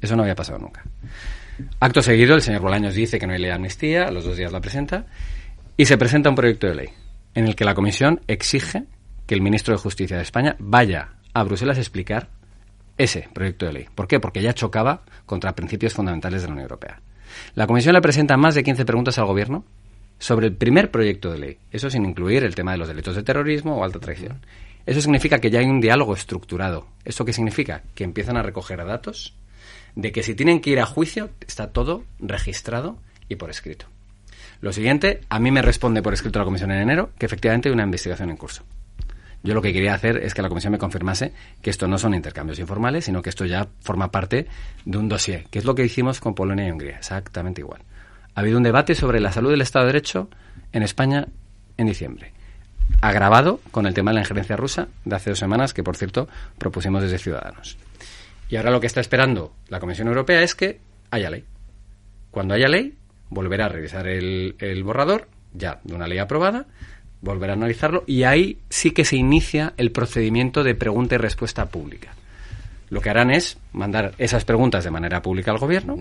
Eso 0.01 0.17
no 0.17 0.23
había 0.23 0.35
pasado 0.35 0.59
nunca. 0.59 0.83
Acto 1.81 2.03
seguido, 2.03 2.35
el 2.35 2.43
señor 2.43 2.63
Bolaños 2.63 2.95
dice 2.95 3.19
que 3.19 3.27
no 3.27 3.33
hay 3.33 3.39
ley 3.39 3.49
de 3.49 3.55
amnistía, 3.55 4.05
a 4.05 4.11
los 4.11 4.25
dos 4.25 4.37
días 4.37 4.53
la 4.53 4.61
presenta, 4.61 5.07
y 5.77 5.85
se 5.85 5.99
presenta 5.99 6.31
un 6.31 6.37
proyecto 6.37 6.67
de 6.67 6.75
ley 6.75 6.89
en 7.35 7.47
el 7.47 7.57
que 7.57 7.65
la 7.65 7.75
Comisión 7.75 8.21
exige 8.27 8.85
que 9.27 9.35
el 9.35 9.43
ministro 9.43 9.75
de 9.75 9.79
Justicia 9.79 10.17
de 10.17 10.23
España 10.23 10.57
vaya 10.59 11.15
a 11.33 11.43
Bruselas 11.45 11.79
a 11.79 11.81
explicar 11.81 12.29
ese 12.99 13.29
proyecto 13.33 13.67
de 13.67 13.73
ley. 13.73 13.87
¿Por 13.95 14.07
qué? 14.07 14.21
Porque 14.21 14.43
ya 14.43 14.53
chocaba 14.53 15.03
contra 15.27 15.55
principios 15.55 15.95
fundamentales 15.95 16.43
de 16.43 16.49
la 16.49 16.53
Unión 16.53 16.65
Europea. 16.65 17.01
La 17.55 17.67
Comisión 17.67 17.95
le 17.95 18.03
presenta 18.03 18.37
más 18.37 18.55
de 18.55 18.63
15 18.63 18.85
preguntas 18.85 19.19
al 19.19 19.27
Gobierno 19.27 19.65
sobre 20.19 20.47
el 20.47 20.55
primer 20.55 20.91
proyecto 20.91 21.33
de 21.33 21.39
ley, 21.39 21.59
eso 21.71 21.91
sin 21.91 22.05
incluir 22.05 22.45
el 22.45 22.55
tema 22.55 22.73
de 22.73 22.79
los 22.79 22.89
delitos 22.89 23.17
de 23.17 23.23
terrorismo 23.23 23.77
o 23.77 23.85
alta 23.85 23.99
traición. 23.99 24.41
Eso 24.85 25.01
significa 25.01 25.39
que 25.39 25.51
ya 25.51 25.61
hay 25.61 25.67
un 25.67 25.81
diálogo 25.81 26.15
estructurado. 26.15 26.87
¿Eso 27.05 27.25
qué 27.25 27.33
significa? 27.33 27.83
Que 27.95 28.05
empiezan 28.05 28.37
a 28.37 28.43
recoger 28.43 28.85
datos, 28.85 29.35
de 29.95 30.11
que 30.13 30.23
si 30.23 30.35
tienen 30.35 30.61
que 30.61 30.71
ir 30.71 30.81
a 30.81 30.87
juicio 30.87 31.31
está 31.47 31.69
todo 31.69 32.05
registrado 32.19 32.97
y 33.29 33.37
por 33.37 33.51
escrito. 33.51 33.87
Lo 34.61 34.73
siguiente, 34.73 35.21
a 35.29 35.39
mí 35.39 35.51
me 35.51 35.63
responde 35.63 36.03
por 36.03 36.15
escrito 36.15 36.39
la 36.39 36.45
comisión 36.45 36.71
en 36.71 36.81
enero 36.81 37.11
que 37.19 37.27
efectivamente 37.27 37.69
hay 37.69 37.75
una 37.75 37.85
investigación 37.85 38.31
en 38.31 38.37
curso. 38.37 38.65
Yo 39.45 39.55
lo 39.55 39.63
que 39.63 39.73
quería 39.73 39.95
hacer 39.95 40.19
es 40.19 40.35
que 40.35 40.43
la 40.43 40.49
comisión 40.49 40.73
me 40.73 40.79
confirmase 40.79 41.33
que 41.61 41.71
esto 41.71 41.89
no 41.89 41.99
son 41.99 42.15
intercambios 42.15 42.61
informales, 42.61 43.05
sino 43.05 43.23
que 43.23 43.31
esto 43.31 43.45
ya 43.45 43.67
forma 43.81 44.13
parte 44.13 44.47
de 44.85 44.99
un 44.99 45.09
dossier, 45.09 45.47
que 45.51 45.59
es 45.59 45.65
lo 45.65 45.75
que 45.75 45.85
hicimos 45.85 46.21
con 46.21 46.35
Polonia 46.35 46.67
y 46.67 46.71
Hungría, 46.71 46.99
exactamente 46.99 47.61
igual. 47.61 47.83
Ha 48.35 48.41
habido 48.41 48.57
un 48.57 48.63
debate 48.63 48.95
sobre 48.95 49.19
la 49.19 49.33
salud 49.33 49.51
del 49.51 49.61
Estado 49.61 49.87
de 49.87 49.93
Derecho 49.93 50.29
en 50.73 50.85
España 50.85 51.27
en 51.77 51.87
diciembre 51.87 52.33
agravado 53.01 53.61
con 53.71 53.87
el 53.87 53.95
tema 53.95 54.11
de 54.11 54.17
la 54.17 54.21
injerencia 54.21 54.57
rusa 54.57 54.89
de 55.05 55.17
hace 55.17 55.31
dos 55.31 55.39
semanas, 55.39 55.75
que 55.75 55.83
por 55.83 55.97
cierto 55.97 56.29
propusimos 56.59 57.03
desde 57.03 57.19
Ciudadanos. 57.19 57.77
Y 58.49 58.57
ahora 58.57 58.71
lo 58.71 58.81
que 58.81 58.87
está 58.87 59.01
esperando 59.01 59.55
la 59.69 59.81
Comisión 59.81 60.09
Europea 60.09 60.43
es 60.43 60.55
que 60.55 60.79
haya 61.11 61.31
ley. 61.31 61.45
Cuando 62.31 62.55
haya 62.55 62.69
ley, 62.69 62.95
volverá 63.31 63.67
a 63.67 63.69
revisar 63.69 64.07
el, 64.07 64.83
borrador, 64.85 65.29
ya 65.53 65.81
de 65.85 65.95
una 65.95 66.07
ley 66.07 66.19
aprobada, 66.19 66.67
volverá 67.21 67.55
a 67.55 67.57
analizarlo 67.57 68.05
y 68.07 68.25
ahí 68.25 68.59
sí 68.69 68.91
que 68.91 69.05
se 69.05 69.17
inicia 69.17 69.75
el 69.77 69.91
procedimiento 69.91 70.65
de 70.65 70.75
pregunta 70.75 71.15
y 71.15 71.19
respuesta 71.19 71.67
pública. 71.67 72.15
Lo 72.91 73.01
que 73.01 73.11
harán 73.11 73.31
es 73.31 73.59
mandar 73.73 74.13
esas 74.19 74.45
preguntas 74.45 74.85
de 74.85 74.91
manera 74.91 75.23
pública 75.23 75.51
al 75.51 75.59
gobierno. 75.59 75.97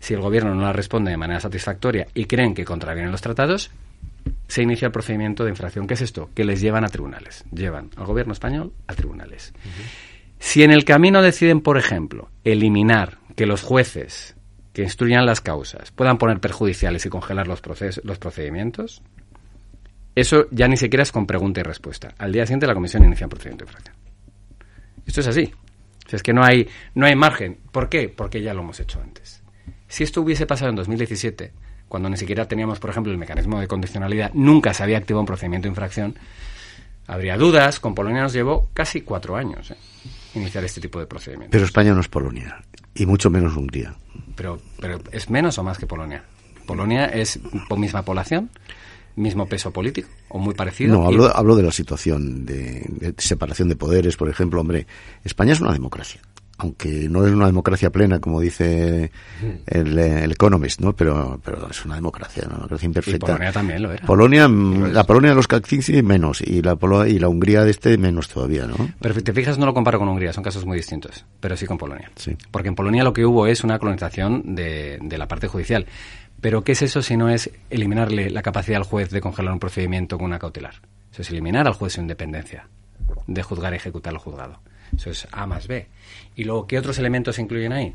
Si 0.00 0.12
el 0.12 0.20
gobierno 0.20 0.54
no 0.54 0.62
las 0.62 0.74
responde 0.74 1.12
de 1.12 1.16
manera 1.16 1.38
satisfactoria 1.38 2.08
y 2.14 2.24
creen 2.24 2.54
que 2.54 2.64
contravienen 2.64 3.12
los 3.12 3.22
tratados, 3.22 3.70
se 4.48 4.62
inicia 4.62 4.86
el 4.86 4.92
procedimiento 4.92 5.44
de 5.44 5.50
infracción. 5.50 5.86
¿Qué 5.86 5.94
es 5.94 6.02
esto? 6.02 6.30
Que 6.34 6.44
les 6.44 6.60
llevan 6.60 6.84
a 6.84 6.88
tribunales. 6.88 7.44
Llevan 7.50 7.90
al 7.96 8.06
gobierno 8.06 8.32
español 8.32 8.72
a 8.86 8.94
tribunales. 8.94 9.52
Si 10.38 10.62
en 10.62 10.72
el 10.72 10.84
camino 10.84 11.22
deciden, 11.22 11.60
por 11.60 11.78
ejemplo, 11.78 12.30
eliminar 12.44 13.18
que 13.36 13.46
los 13.46 13.62
jueces 13.62 14.36
que 14.72 14.82
instruyan 14.82 15.26
las 15.26 15.40
causas 15.40 15.90
puedan 15.92 16.18
poner 16.18 16.40
perjudiciales 16.40 17.06
y 17.06 17.08
congelar 17.08 17.46
los, 17.46 17.62
los 18.02 18.18
procedimientos, 18.18 19.02
eso 20.14 20.46
ya 20.50 20.68
ni 20.68 20.76
siquiera 20.76 21.02
es 21.02 21.12
con 21.12 21.26
pregunta 21.26 21.60
y 21.60 21.62
respuesta. 21.62 22.14
Al 22.18 22.32
día 22.32 22.44
siguiente 22.44 22.66
la 22.66 22.74
comisión 22.74 23.04
inicia 23.04 23.26
un 23.26 23.30
procedimiento 23.30 23.64
de 23.64 23.70
infracción. 23.70 23.96
Esto 25.06 25.20
es 25.20 25.28
así. 25.28 25.52
es 26.10 26.22
que 26.22 26.32
no 26.32 26.44
hay, 26.44 26.68
no 26.94 27.06
hay 27.06 27.16
margen. 27.16 27.58
¿Por 27.70 27.88
qué? 27.88 28.08
Porque 28.08 28.42
ya 28.42 28.54
lo 28.54 28.60
hemos 28.60 28.78
hecho 28.80 29.00
antes. 29.00 29.42
Si 29.88 30.04
esto 30.04 30.20
hubiese 30.22 30.46
pasado 30.46 30.70
en 30.70 30.76
2017, 30.76 31.52
cuando 31.92 32.08
ni 32.08 32.16
siquiera 32.16 32.48
teníamos, 32.48 32.78
por 32.80 32.88
ejemplo, 32.88 33.12
el 33.12 33.18
mecanismo 33.18 33.60
de 33.60 33.68
condicionalidad, 33.68 34.30
nunca 34.32 34.72
se 34.72 34.82
había 34.82 34.96
activado 34.96 35.20
un 35.20 35.26
procedimiento 35.26 35.66
de 35.66 35.72
infracción, 35.72 36.14
Habría 37.06 37.36
dudas. 37.36 37.80
Con 37.80 37.94
Polonia 37.94 38.22
nos 38.22 38.32
llevó 38.32 38.70
casi 38.72 39.02
cuatro 39.02 39.36
años 39.36 39.70
¿eh? 39.72 39.76
iniciar 40.34 40.64
este 40.64 40.80
tipo 40.80 40.98
de 41.00 41.06
procedimientos. 41.06 41.50
Pero 41.52 41.66
España 41.66 41.92
no 41.92 42.00
es 42.00 42.08
Polonia, 42.08 42.62
y 42.94 43.04
mucho 43.04 43.28
menos 43.28 43.54
Hungría. 43.58 43.94
Pero, 44.36 44.58
pero 44.80 45.02
¿es 45.12 45.28
menos 45.28 45.58
o 45.58 45.62
más 45.62 45.76
que 45.76 45.84
Polonia? 45.86 46.24
Polonia 46.66 47.04
es 47.04 47.38
misma 47.76 48.02
población, 48.06 48.48
mismo 49.16 49.44
peso 49.44 49.70
político, 49.70 50.08
o 50.30 50.38
muy 50.38 50.54
parecido. 50.54 50.94
No, 50.96 51.02
y- 51.02 51.14
hablo, 51.14 51.36
hablo 51.36 51.56
de 51.56 51.62
la 51.64 51.72
situación 51.72 52.46
de, 52.46 52.86
de 52.88 53.14
separación 53.18 53.68
de 53.68 53.76
poderes, 53.76 54.16
por 54.16 54.30
ejemplo. 54.30 54.62
Hombre, 54.62 54.86
España 55.24 55.52
es 55.52 55.60
una 55.60 55.72
democracia. 55.74 56.22
Aunque 56.62 57.08
no 57.08 57.26
es 57.26 57.32
una 57.32 57.46
democracia 57.46 57.90
plena, 57.90 58.20
como 58.20 58.40
dice 58.40 59.10
el, 59.66 59.98
eh, 59.98 60.24
el 60.24 60.32
Economist, 60.32 60.80
¿no? 60.80 60.94
Pero, 60.94 61.40
pero 61.44 61.68
es 61.68 61.84
una 61.84 61.96
democracia, 61.96 62.44
una 62.46 62.54
democracia 62.56 62.86
y 62.86 62.88
imperfecta. 62.88 63.26
Polonia 63.26 63.52
también 63.52 63.82
lo 63.82 63.92
era. 63.92 64.06
Polonia, 64.06 64.48
mm, 64.48 64.92
la 64.92 65.04
Polonia 65.04 65.30
de 65.30 65.36
los 65.36 65.48
Kaczynski 65.48 66.02
menos, 66.02 66.40
y 66.40 66.62
la, 66.62 66.76
Polo- 66.76 67.06
y 67.06 67.18
la 67.18 67.28
Hungría 67.28 67.64
de 67.64 67.72
este 67.72 67.98
menos 67.98 68.28
todavía, 68.28 68.66
¿no? 68.66 68.76
Pero 69.00 69.14
si 69.14 69.22
te 69.22 69.32
fijas, 69.32 69.58
no 69.58 69.66
lo 69.66 69.74
comparo 69.74 69.98
con 69.98 70.08
Hungría, 70.08 70.32
son 70.32 70.44
casos 70.44 70.64
muy 70.64 70.76
distintos, 70.76 71.26
pero 71.40 71.56
sí 71.56 71.66
con 71.66 71.78
Polonia. 71.78 72.10
Sí. 72.16 72.36
Porque 72.50 72.68
en 72.68 72.74
Polonia 72.76 73.02
lo 73.04 73.12
que 73.12 73.26
hubo 73.26 73.46
es 73.46 73.64
una 73.64 73.78
colonización 73.80 74.54
de, 74.54 74.98
de 75.02 75.18
la 75.18 75.26
parte 75.28 75.48
judicial. 75.48 75.86
Pero 76.40 76.62
¿qué 76.64 76.72
es 76.72 76.82
eso 76.82 77.02
si 77.02 77.16
no 77.16 77.28
es 77.28 77.50
eliminarle 77.70 78.30
la 78.30 78.42
capacidad 78.42 78.78
al 78.78 78.84
juez 78.84 79.10
de 79.10 79.20
congelar 79.20 79.52
un 79.52 79.58
procedimiento 79.60 80.16
con 80.16 80.26
una 80.26 80.38
cautelar? 80.38 80.74
Eso 81.12 81.22
es 81.22 81.30
eliminar 81.30 81.66
al 81.66 81.74
juez 81.74 81.92
su 81.94 82.00
independencia 82.00 82.68
de 83.26 83.42
juzgar 83.42 83.72
y 83.72 83.76
ejecutar 83.76 84.12
al 84.12 84.18
juzgado. 84.18 84.60
Eso 84.96 85.10
es 85.10 85.26
A 85.32 85.46
más 85.46 85.66
B. 85.66 85.88
Y 86.36 86.44
luego, 86.44 86.66
¿qué 86.66 86.78
otros 86.78 86.98
elementos 86.98 87.36
se 87.36 87.42
incluyen 87.42 87.72
ahí? 87.72 87.94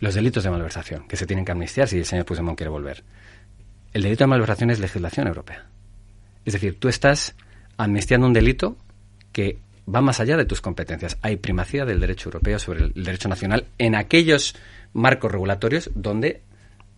Los 0.00 0.14
delitos 0.14 0.44
de 0.44 0.50
malversación, 0.50 1.08
que 1.08 1.16
se 1.16 1.26
tienen 1.26 1.44
que 1.44 1.52
amnistiar 1.52 1.88
si 1.88 1.98
el 1.98 2.04
señor 2.04 2.24
Puigdemont 2.24 2.56
quiere 2.56 2.70
volver. 2.70 3.02
El 3.92 4.02
delito 4.02 4.24
de 4.24 4.28
malversación 4.28 4.70
es 4.70 4.78
legislación 4.78 5.26
europea. 5.26 5.66
Es 6.44 6.52
decir, 6.52 6.78
tú 6.78 6.88
estás 6.88 7.34
amnistiando 7.76 8.26
un 8.26 8.32
delito 8.32 8.76
que 9.32 9.58
va 9.92 10.00
más 10.00 10.20
allá 10.20 10.36
de 10.36 10.44
tus 10.44 10.60
competencias. 10.60 11.18
Hay 11.22 11.36
primacía 11.36 11.84
del 11.84 12.00
derecho 12.00 12.28
europeo 12.28 12.58
sobre 12.58 12.84
el 12.84 12.92
derecho 13.04 13.28
nacional 13.28 13.66
en 13.78 13.94
aquellos 13.94 14.54
marcos 14.92 15.32
regulatorios 15.32 15.90
donde 15.94 16.42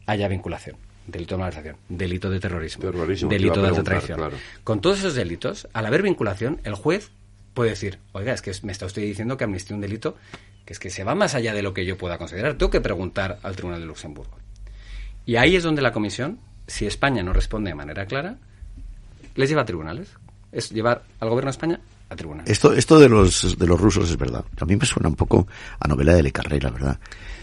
haya 0.06 0.28
vinculación. 0.28 0.76
Delito 1.06 1.34
de 1.34 1.38
malversación, 1.38 1.76
delito 1.88 2.30
de 2.30 2.38
terrorismo, 2.38 2.82
Terrorismo, 2.84 3.28
te 3.28 3.34
delito 3.36 3.62
de 3.62 3.68
alta 3.68 3.82
traición. 3.82 4.18
claro. 4.18 4.36
Con 4.62 4.80
todos 4.80 4.98
esos 4.98 5.14
delitos, 5.14 5.66
al 5.72 5.86
haber 5.86 6.02
vinculación, 6.02 6.60
el 6.64 6.74
juez 6.74 7.10
puede 7.54 7.70
decir, 7.70 7.98
oiga, 8.12 8.32
es 8.32 8.42
que 8.42 8.52
me 8.62 8.72
está 8.72 8.86
usted 8.86 9.02
diciendo 9.02 9.36
que 9.36 9.44
amnistía 9.44 9.74
un 9.74 9.82
delito 9.82 10.16
que 10.64 10.74
es 10.74 10.78
que 10.78 10.90
se 10.90 11.04
va 11.04 11.14
más 11.14 11.34
allá 11.34 11.52
de 11.54 11.62
lo 11.62 11.74
que 11.74 11.84
yo 11.84 11.98
pueda 11.98 12.18
considerar. 12.18 12.54
Tengo 12.54 12.70
que 12.70 12.80
preguntar 12.80 13.38
al 13.42 13.56
Tribunal 13.56 13.80
de 13.80 13.86
Luxemburgo. 13.86 14.36
Y 15.26 15.36
ahí 15.36 15.56
es 15.56 15.62
donde 15.62 15.82
la 15.82 15.92
Comisión, 15.92 16.38
si 16.66 16.86
España 16.86 17.22
no 17.22 17.32
responde 17.32 17.70
de 17.70 17.74
manera 17.74 18.06
clara, 18.06 18.36
les 19.34 19.48
lleva 19.48 19.62
a 19.62 19.64
tribunales. 19.64 20.10
Es 20.52 20.70
llevar 20.70 21.04
al 21.20 21.28
gobierno 21.28 21.48
de 21.48 21.52
España 21.52 21.80
a 22.08 22.16
tribunales. 22.16 22.50
Esto, 22.50 22.72
esto 22.72 22.98
de 22.98 23.08
los, 23.08 23.58
de 23.58 23.66
los 23.66 23.80
rusos 23.80 24.10
es 24.10 24.16
verdad. 24.16 24.44
A 24.60 24.64
mí 24.64 24.76
me 24.76 24.84
suena 24.84 25.08
un 25.08 25.14
poco 25.14 25.46
a 25.78 25.88
novela 25.88 26.14
de 26.14 26.22
Le 26.22 26.32
Carré, 26.32 26.60
la 26.60 26.70
verdad. 26.70 26.98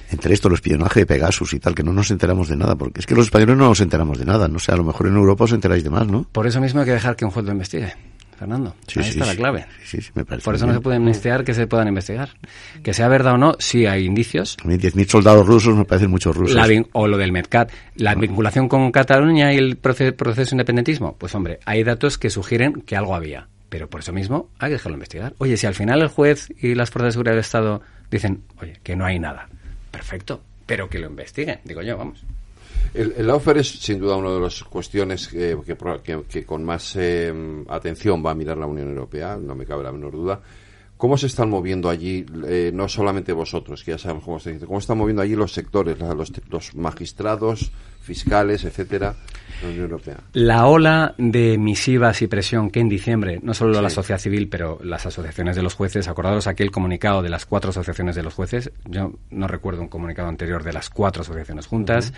Entre 0.10 0.34
esto, 0.34 0.48
el 0.48 0.54
espionaje 0.54 1.02
de 1.02 1.06
Pegasus 1.06 1.54
y 1.54 1.60
tal, 1.60 1.76
que 1.76 1.84
no 1.84 1.92
nos 1.92 2.12
enteramos 2.12 2.48
de 2.48 2.56
nada, 2.56 2.76
porque 2.76 3.02
es 3.02 3.06
que 3.06 3.16
los 3.16 3.26
españoles 3.26 3.58
no 3.58 3.68
nos 3.68 3.82
enteramos 3.82 4.18
de 4.18 4.26
nada. 4.26 4.48
No 4.48 4.60
sé, 4.60 4.72
a 4.72 4.78
lo 4.78 4.84
mejor 4.84 5.08
en 5.08 5.16
Europa 5.16 5.44
os 5.44 5.52
enteráis 5.52 5.84
de 5.84 5.90
más, 5.90 6.08
¿no? 6.08 6.24
Por 6.32 6.48
eso 6.48 6.62
mismo 6.62 6.80
hay 6.80 6.86
que 6.86 6.94
dejar 6.94 7.16
que 7.16 7.26
un 7.26 7.32
juez 7.32 7.46
lo 7.46 7.52
investigue, 7.52 7.94
Fernando. 8.38 8.76
Sí, 8.88 9.00
ahí 9.00 9.06
sí, 9.06 9.12
está 9.20 9.26
la 9.26 9.36
clave. 9.36 9.66
Me 10.16 10.24
parece 10.26 10.46
Por 10.46 10.56
eso 10.56 10.66
no 10.66 10.72
se 10.74 10.78
bien. 10.78 10.84
puede 10.84 10.98
amnistiar 10.98 11.44
que 11.44 11.54
se 11.54 11.68
puedan 11.68 11.88
investigar. 11.88 12.30
Que 12.84 12.94
sea 12.94 13.08
verdad 13.08 13.34
o 13.34 13.38
no, 13.38 13.56
sí 13.60 13.86
hay 13.86 14.06
indicios. 14.06 14.58
A 14.64 14.68
mí 14.68 14.76
10.000 14.76 15.08
soldados 15.08 15.46
rusos 15.48 15.76
me 15.76 15.86
parecen 15.86 16.12
muchos 16.12 16.36
rusos. 16.36 16.56
La 16.56 16.68
o 16.94 17.08
lo 17.08 17.18
del 17.18 17.32
Medcat. 17.32 17.72
La 17.96 18.16
vinculación 18.16 18.70
con 18.70 18.92
Cataluña 18.92 19.54
y 19.54 19.58
el 19.58 19.82
proce- 19.82 20.14
proceso 20.14 20.52
de 20.52 20.56
independentismo. 20.56 21.16
Pues 21.18 21.34
hombre, 21.36 21.60
hay 21.66 21.84
datos 21.84 22.18
que 22.18 22.30
sugieren 22.30 22.82
que 22.82 22.96
algo 22.96 23.16
había. 23.16 23.48
Pero 23.70 23.90
por 23.90 24.00
eso 24.02 24.14
mismo 24.14 24.50
hay 24.60 24.70
que 24.70 24.74
dejarlo 24.74 24.96
investigar. 24.96 25.34
Oye, 25.40 25.58
si 25.58 25.68
al 25.68 25.74
final 25.76 26.02
el 26.02 26.08
juez 26.08 26.54
y 26.62 26.76
las 26.76 26.90
fuerzas 26.92 27.08
de 27.08 27.12
seguridad 27.14 27.34
del 27.34 27.42
Estado 27.42 27.82
dicen, 28.10 28.44
oye, 28.62 28.80
que 28.84 28.96
no 28.96 29.06
hay 29.06 29.20
nada. 29.20 29.50
Perfecto. 29.92 30.42
Pero 30.66 30.90
que 30.90 31.00
lo 31.00 31.08
investiguen. 31.08 31.60
Digo 31.66 31.82
yo, 31.82 31.98
vamos. 31.98 32.24
El, 32.94 33.14
el 33.18 33.28
lawfare 33.28 33.60
es 33.62 33.68
sin 33.70 34.00
duda 34.00 34.16
una 34.16 34.32
de 34.32 34.40
las 34.40 34.64
cuestiones 34.64 35.28
que, 35.28 35.58
que 35.66 35.76
pro- 35.76 36.02
que- 36.02 36.24
que 36.28 36.46
con 36.46 36.64
más 36.64 36.96
eh, 36.96 37.34
atención 37.70 38.24
va 38.26 38.32
a 38.32 38.36
mirar 38.36 38.58
la 38.58 38.66
Unión 38.66 38.90
Europea, 38.90 39.38
no 39.38 39.56
me 39.56 39.66
cabe 39.66 39.84
la 39.84 39.92
menor 39.92 40.14
duda. 40.14 40.40
¿Cómo 40.96 41.16
se 41.16 41.28
están 41.28 41.52
moviendo 41.52 41.90
allí, 41.90 42.26
eh, 42.48 42.72
no 42.74 42.90
solamente 42.90 43.32
vosotros, 43.32 43.84
que 43.84 43.92
ya 43.92 43.98
sabemos 44.00 44.24
cómo 44.24 44.40
se 44.40 44.54
dice, 44.54 44.66
cómo 44.66 44.80
están 44.80 44.98
moviendo 44.98 45.22
allí 45.22 45.36
los 45.36 45.54
sectores, 45.54 46.00
los, 46.00 46.32
los 46.50 46.74
magistrados, 46.76 47.72
fiscales, 48.02 48.64
etcétera, 48.64 49.14
la 49.62 49.68
Unión 49.68 49.84
Europea? 49.84 50.18
La 50.34 50.66
ola 50.66 51.14
de 51.20 51.60
misivas 51.60 52.24
y 52.24 52.28
presión 52.28 52.72
que 52.72 52.80
en 52.80 52.90
diciembre, 52.90 53.40
no 53.44 53.54
solo 53.54 53.80
la 53.80 53.92
sociedad 53.92 54.20
civil, 54.20 54.50
pero 54.50 54.80
las 54.84 55.06
asociaciones 55.06 55.56
de 55.56 55.62
los 55.62 55.76
jueces, 55.76 56.08
acordados 56.08 56.48
aquel 56.48 56.72
comunicado 56.72 57.22
de 57.22 57.30
las 57.30 57.46
cuatro 57.46 57.70
asociaciones 57.70 58.16
de 58.16 58.24
los 58.24 58.34
jueces, 58.34 58.72
yo 58.86 59.14
no 59.30 59.48
recuerdo 59.48 59.84
un 59.84 59.90
comunicado 59.90 60.30
anterior 60.30 60.64
de 60.64 60.74
las 60.74 60.90
cuatro 60.90 61.22
asociaciones 61.22 61.68
juntas, 61.68 62.12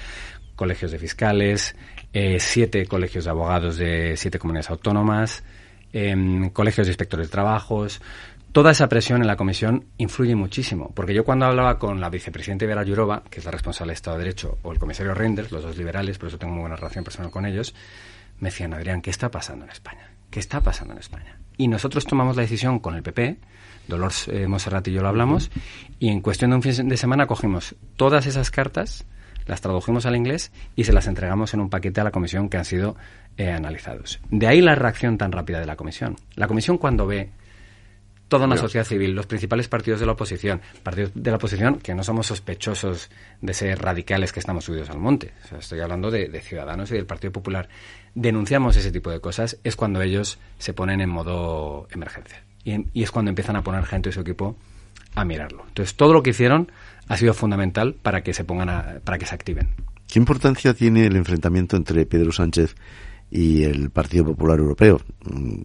colegios 0.59 0.91
de 0.91 0.99
fiscales, 0.99 1.73
eh, 2.11 2.37
siete 2.41 2.85
colegios 2.85 3.23
de 3.23 3.29
abogados 3.31 3.77
de 3.77 4.17
siete 4.17 4.39
comunidades 4.39 4.69
autónomas, 4.69 5.41
em, 5.93 6.49
colegios 6.49 6.85
de 6.85 6.91
inspectores 6.91 7.27
de 7.27 7.31
trabajos. 7.31 8.01
Toda 8.51 8.71
esa 8.71 8.89
presión 8.89 9.21
en 9.21 9.27
la 9.27 9.37
comisión 9.37 9.85
influye 9.97 10.35
muchísimo, 10.35 10.91
porque 10.93 11.13
yo 11.13 11.23
cuando 11.23 11.45
hablaba 11.45 11.79
con 11.79 12.01
la 12.01 12.09
vicepresidenta 12.09 12.65
Vera 12.65 12.83
Yurova, 12.83 13.23
que 13.29 13.39
es 13.39 13.45
la 13.45 13.51
responsable 13.51 13.91
de 13.91 13.95
Estado 13.95 14.17
de 14.17 14.25
Derecho, 14.25 14.57
o 14.63 14.73
el 14.73 14.79
comisario 14.79 15.13
Reinders, 15.13 15.49
los 15.53 15.63
dos 15.63 15.77
liberales, 15.77 16.17
por 16.17 16.27
eso 16.27 16.37
tengo 16.37 16.51
muy 16.51 16.61
buena 16.61 16.75
relación 16.75 17.05
personal 17.05 17.31
con 17.31 17.45
ellos, 17.45 17.73
me 18.39 18.49
decían, 18.49 18.73
Adrián, 18.73 19.01
¿qué 19.01 19.11
está 19.11 19.31
pasando 19.31 19.63
en 19.63 19.71
España? 19.71 20.11
¿Qué 20.29 20.41
está 20.41 20.59
pasando 20.59 20.91
en 20.91 20.99
España? 20.99 21.39
Y 21.55 21.69
nosotros 21.69 22.03
tomamos 22.05 22.35
la 22.35 22.41
decisión 22.41 22.79
con 22.79 22.95
el 22.95 23.03
PP, 23.03 23.37
Dolores 23.87 24.27
eh, 24.27 24.45
Monserrat 24.45 24.85
y 24.89 24.91
yo 24.91 25.01
lo 25.01 25.07
hablamos, 25.07 25.51
y 25.99 26.09
en 26.09 26.19
cuestión 26.19 26.49
de 26.49 26.57
un 26.57 26.63
fin 26.63 26.89
de 26.89 26.97
semana 26.97 27.27
cogimos 27.27 27.77
todas 27.95 28.25
esas 28.25 28.51
cartas, 28.51 29.05
las 29.49 29.61
tradujimos 29.61 30.05
al 30.05 30.15
inglés 30.15 30.51
y 30.75 30.83
se 30.83 30.93
las 30.93 31.07
entregamos 31.07 31.53
en 31.53 31.59
un 31.59 31.69
paquete 31.69 31.99
a 31.99 32.03
la 32.03 32.11
comisión 32.11 32.49
que 32.49 32.57
han 32.57 32.65
sido 32.65 32.95
eh, 33.35 33.49
analizados. 33.49 34.19
De 34.29 34.47
ahí 34.47 34.61
la 34.61 34.75
reacción 34.75 35.17
tan 35.17 35.31
rápida 35.31 35.59
de 35.59 35.65
la 35.65 35.75
comisión. 35.75 36.15
La 36.35 36.47
comisión 36.47 36.77
cuando 36.77 37.07
ve 37.07 37.31
toda 38.27 38.45
una 38.45 38.57
sociedad 38.57 38.85
civil, 38.85 39.15
los 39.15 39.25
principales 39.25 39.67
partidos 39.67 39.99
de 39.99 40.05
la 40.05 40.11
oposición, 40.11 40.61
partidos 40.83 41.11
de 41.15 41.31
la 41.31 41.37
oposición 41.37 41.79
que 41.79 41.95
no 41.95 42.03
somos 42.03 42.27
sospechosos 42.27 43.09
de 43.41 43.53
ser 43.55 43.81
radicales 43.81 44.31
que 44.31 44.39
estamos 44.39 44.65
subidos 44.65 44.91
al 44.91 44.99
monte. 44.99 45.33
O 45.45 45.47
sea, 45.47 45.57
estoy 45.57 45.79
hablando 45.79 46.11
de, 46.11 46.27
de 46.27 46.41
Ciudadanos 46.41 46.91
y 46.91 46.93
del 46.93 47.07
Partido 47.07 47.33
Popular. 47.33 47.69
Denunciamos 48.13 48.77
ese 48.77 48.91
tipo 48.91 49.09
de 49.09 49.19
cosas, 49.19 49.57
es 49.63 49.75
cuando 49.75 50.03
ellos 50.03 50.37
se 50.59 50.73
ponen 50.73 51.01
en 51.01 51.09
modo 51.09 51.87
emergencia. 51.89 52.43
Y, 52.63 52.85
y 52.93 53.01
es 53.01 53.09
cuando 53.09 53.29
empiezan 53.29 53.55
a 53.55 53.63
poner 53.63 53.83
gente 53.85 54.09
de 54.09 54.13
su 54.13 54.21
equipo 54.21 54.55
a 55.15 55.25
mirarlo. 55.25 55.63
Entonces, 55.67 55.95
todo 55.95 56.13
lo 56.13 56.21
que 56.21 56.29
hicieron 56.29 56.71
ha 57.09 57.17
sido 57.17 57.33
fundamental 57.33 57.95
para 58.01 58.23
que 58.23 58.33
se 58.33 58.45
pongan 58.45 58.69
a- 58.69 58.99
para 59.03 59.17
que 59.17 59.25
se 59.25 59.35
activen. 59.35 59.67
¿Qué 60.07 60.17
importancia 60.19 60.73
tiene 60.73 61.05
el 61.05 61.15
enfrentamiento 61.17 61.75
entre 61.75 62.05
Pedro 62.05 62.31
Sánchez 62.31 62.75
y 63.29 63.63
el 63.63 63.89
Partido 63.89 64.23
Popular 64.25 64.57
Europeo? 64.59 65.01
Mm, 65.25 65.61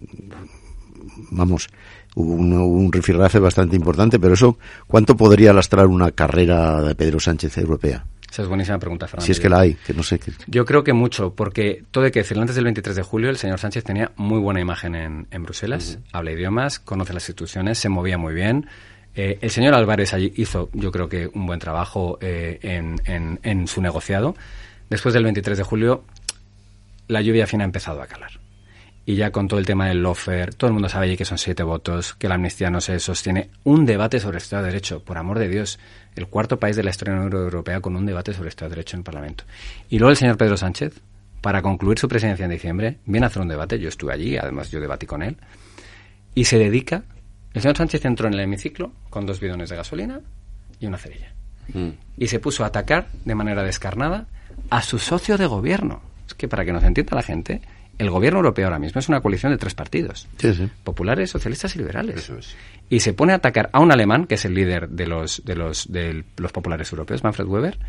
Vamos, 1.31 1.69
hubo 2.15 2.33
un, 2.33 2.53
un 2.53 2.91
rifirrafe 2.91 3.39
bastante 3.39 3.75
importante, 3.75 4.19
pero 4.19 4.33
eso, 4.33 4.57
¿cuánto 4.87 5.15
podría 5.15 5.53
lastrar 5.53 5.87
una 5.87 6.11
carrera 6.11 6.81
de 6.81 6.93
Pedro 6.95 7.19
Sánchez 7.19 7.57
europea? 7.57 8.05
Esa 8.29 8.41
es 8.41 8.47
buenísima 8.49 8.77
pregunta, 8.79 9.07
Fernando. 9.07 9.25
Si 9.25 9.31
es 9.31 9.39
que 9.39 9.47
la 9.47 9.59
hay, 9.61 9.75
que 9.75 9.93
no 9.93 10.03
sé. 10.03 10.19
Yo 10.47 10.65
creo 10.65 10.83
que 10.83 10.91
mucho, 10.93 11.33
porque 11.33 11.83
todo 11.91 12.03
hay 12.03 12.11
que 12.11 12.19
decirlo, 12.19 12.41
antes 12.41 12.55
del 12.55 12.65
23 12.65 12.95
de 12.97 13.01
julio 13.03 13.29
el 13.29 13.37
señor 13.37 13.59
Sánchez 13.59 13.83
tenía 13.85 14.11
muy 14.17 14.39
buena 14.39 14.59
imagen 14.59 14.93
en, 14.95 15.27
en 15.31 15.43
Bruselas, 15.43 15.99
habla 16.11 16.31
idiomas, 16.31 16.79
conoce 16.79 17.13
las 17.13 17.23
instituciones, 17.23 17.77
se 17.77 17.87
movía 17.89 18.17
muy 18.17 18.33
bien. 18.33 18.67
Eh, 19.15 19.37
el 19.41 19.49
señor 19.49 19.73
Álvarez 19.73 20.13
hizo, 20.35 20.69
yo 20.73 20.91
creo 20.91 21.07
que, 21.07 21.27
un 21.33 21.45
buen 21.45 21.59
trabajo 21.59 22.17
eh, 22.21 22.59
en, 22.61 23.67
su 23.67 23.81
negociado. 23.81 24.35
Después 24.89 25.13
del 25.13 25.23
23 25.23 25.57
de 25.57 25.63
julio, 25.63 26.03
la 27.07 27.21
lluvia 27.21 27.47
fina 27.47 27.63
ha 27.63 27.65
empezado 27.65 28.01
a 28.01 28.07
calar. 28.07 28.31
Y 29.07 29.15
ya 29.15 29.31
con 29.31 29.47
todo 29.47 29.59
el 29.59 29.67
tema 29.67 29.87
del 29.87 30.01
lofer, 30.01 30.55
todo 30.55 30.67
el 30.67 30.73
mundo 30.73 30.89
sabe 30.89 31.15
que 31.15 31.25
son 31.25 31.37
siete 31.37 31.61
votos, 31.61 32.15
que 32.15 32.27
la 32.27 32.35
amnistía 32.35 32.71
no 32.71 32.81
se 32.81 32.99
sostiene. 32.99 33.51
Un 33.63 33.85
debate 33.85 34.19
sobre 34.19 34.37
el 34.37 34.41
Estado 34.41 34.63
de 34.63 34.69
Derecho, 34.69 35.03
por 35.03 35.17
amor 35.17 35.37
de 35.37 35.47
Dios. 35.47 35.79
El 36.15 36.27
cuarto 36.27 36.59
país 36.59 36.75
de 36.75 36.83
la 36.83 36.89
historia 36.89 37.15
Europea 37.15 37.81
con 37.81 37.95
un 37.95 38.05
debate 38.05 38.33
sobre 38.33 38.47
el 38.47 38.49
Estado 38.49 38.69
de 38.69 38.75
Derecho 38.77 38.97
en 38.97 39.01
el 39.01 39.03
Parlamento. 39.03 39.43
Y 39.89 39.99
luego 39.99 40.09
el 40.09 40.17
señor 40.17 40.37
Pedro 40.37 40.57
Sánchez, 40.57 40.99
para 41.41 41.61
concluir 41.61 41.99
su 41.99 42.07
presidencia 42.07 42.45
en 42.45 42.51
diciembre, 42.51 42.97
viene 43.05 43.27
a 43.27 43.29
hacer 43.29 43.43
un 43.43 43.47
debate. 43.47 43.79
Yo 43.79 43.89
estuve 43.89 44.11
allí, 44.11 44.37
además 44.37 44.71
yo 44.71 44.79
debatí 44.79 45.05
con 45.05 45.21
él. 45.21 45.37
Y 46.33 46.45
se 46.45 46.57
dedica. 46.57 47.03
El 47.55 47.61
señor 47.61 47.77
Sánchez 47.77 48.05
entró 48.05 48.27
en 48.27 48.33
el 48.35 48.41
hemiciclo 48.41 48.91
con 49.09 49.25
dos 49.25 49.39
bidones 49.39 49.69
de 49.69 49.75
gasolina 49.75 50.19
y 50.79 50.85
una 50.85 50.97
cerilla 50.97 51.31
Mm. 51.73 51.89
y 52.17 52.27
se 52.27 52.39
puso 52.39 52.63
a 52.63 52.67
atacar 52.67 53.07
de 53.25 53.33
manera 53.33 53.63
descarnada 53.63 54.27
a 54.69 54.83
su 54.83 54.99
socio 54.99 55.35
de 55.35 55.47
gobierno. 55.47 55.99
Es 56.27 56.35
que 56.35 56.47
para 56.47 56.63
que 56.63 56.71
nos 56.71 56.83
entienda 56.83 57.15
la 57.15 57.23
gente, 57.23 57.59
el 57.97 58.11
gobierno 58.11 58.37
europeo 58.39 58.65
ahora 58.67 58.77
mismo 58.77 58.99
es 58.99 59.09
una 59.09 59.19
coalición 59.19 59.51
de 59.51 59.57
tres 59.57 59.73
partidos. 59.73 60.27
Sí, 60.37 60.53
sí. 60.53 60.69
Populares, 60.83 61.31
socialistas 61.31 61.75
y 61.75 61.79
liberales. 61.79 62.17
Eso 62.17 62.37
es. 62.37 62.55
Y 62.89 62.99
se 62.99 63.13
pone 63.13 63.33
a 63.33 63.37
atacar 63.37 63.71
a 63.73 63.79
un 63.79 63.91
alemán, 63.91 64.27
que 64.27 64.35
es 64.35 64.45
el 64.45 64.53
líder 64.53 64.89
de 64.89 65.07
los, 65.07 65.43
de 65.43 65.55
los, 65.55 65.91
de 65.91 66.23
los 66.37 66.51
populares 66.51 66.91
europeos, 66.91 67.23
Manfred 67.23 67.47
Weber, 67.47 67.79